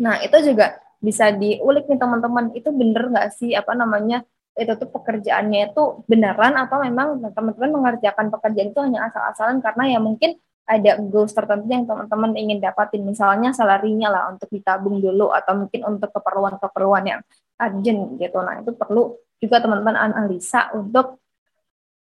Nah, 0.00 0.22
itu 0.22 0.38
juga 0.42 0.78
bisa 1.02 1.34
diulik 1.34 1.90
nih 1.90 1.98
teman-teman. 1.98 2.54
Itu 2.54 2.70
bener 2.70 3.10
nggak 3.10 3.28
sih 3.34 3.52
apa 3.58 3.74
namanya 3.74 4.22
itu 4.52 4.72
tuh 4.76 4.88
pekerjaannya 4.92 5.72
itu 5.72 6.04
beneran 6.04 6.54
atau 6.60 6.84
memang 6.84 7.24
teman-teman 7.32 7.72
mengerjakan 7.72 8.28
pekerjaan 8.28 8.68
itu 8.70 8.80
hanya 8.84 9.08
asal-asalan 9.08 9.64
karena 9.64 9.96
ya 9.96 9.98
mungkin 9.98 10.36
ada 10.72 10.96
goals 11.04 11.36
tertentu 11.36 11.68
yang 11.68 11.84
teman-teman 11.84 12.32
ingin 12.32 12.58
dapatin. 12.64 13.04
Misalnya 13.04 13.52
salarinya 13.52 14.08
lah 14.08 14.22
untuk 14.32 14.48
ditabung 14.48 15.04
dulu 15.04 15.28
atau 15.28 15.52
mungkin 15.60 15.84
untuk 15.84 16.08
keperluan-keperluan 16.16 17.04
yang 17.04 17.20
urgent 17.60 18.16
gitu. 18.16 18.38
Nah 18.40 18.64
itu 18.64 18.72
perlu 18.72 19.12
juga 19.36 19.60
teman-teman 19.60 19.96
analisa 20.00 20.72
untuk 20.72 21.20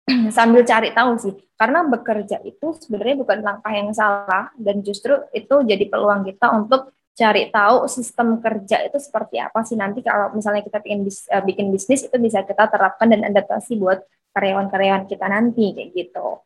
sambil 0.37 0.63
cari 0.69 0.93
tahu 0.93 1.17
sih. 1.17 1.35
Karena 1.57 1.83
bekerja 1.89 2.45
itu 2.45 2.77
sebenarnya 2.77 3.17
bukan 3.25 3.39
langkah 3.41 3.73
yang 3.73 3.91
salah 3.97 4.53
dan 4.55 4.85
justru 4.85 5.17
itu 5.33 5.65
jadi 5.65 5.85
peluang 5.89 6.29
kita 6.29 6.53
untuk 6.55 6.93
cari 7.19 7.51
tahu 7.51 7.91
sistem 7.91 8.39
kerja 8.39 8.87
itu 8.87 9.01
seperti 9.01 9.43
apa 9.43 9.65
sih. 9.67 9.75
Nanti 9.75 10.05
kalau 10.07 10.31
misalnya 10.37 10.63
kita 10.63 10.85
ingin 10.87 11.03
bis, 11.09 11.27
uh, 11.27 11.43
bikin 11.43 11.73
bisnis 11.75 12.07
itu 12.07 12.17
bisa 12.21 12.47
kita 12.47 12.71
terapkan 12.71 13.11
dan 13.11 13.27
adaptasi 13.27 13.75
buat 13.75 14.05
karyawan-karyawan 14.37 15.11
kita 15.11 15.27
nanti 15.27 15.75
kayak 15.75 15.91
gitu. 15.97 16.29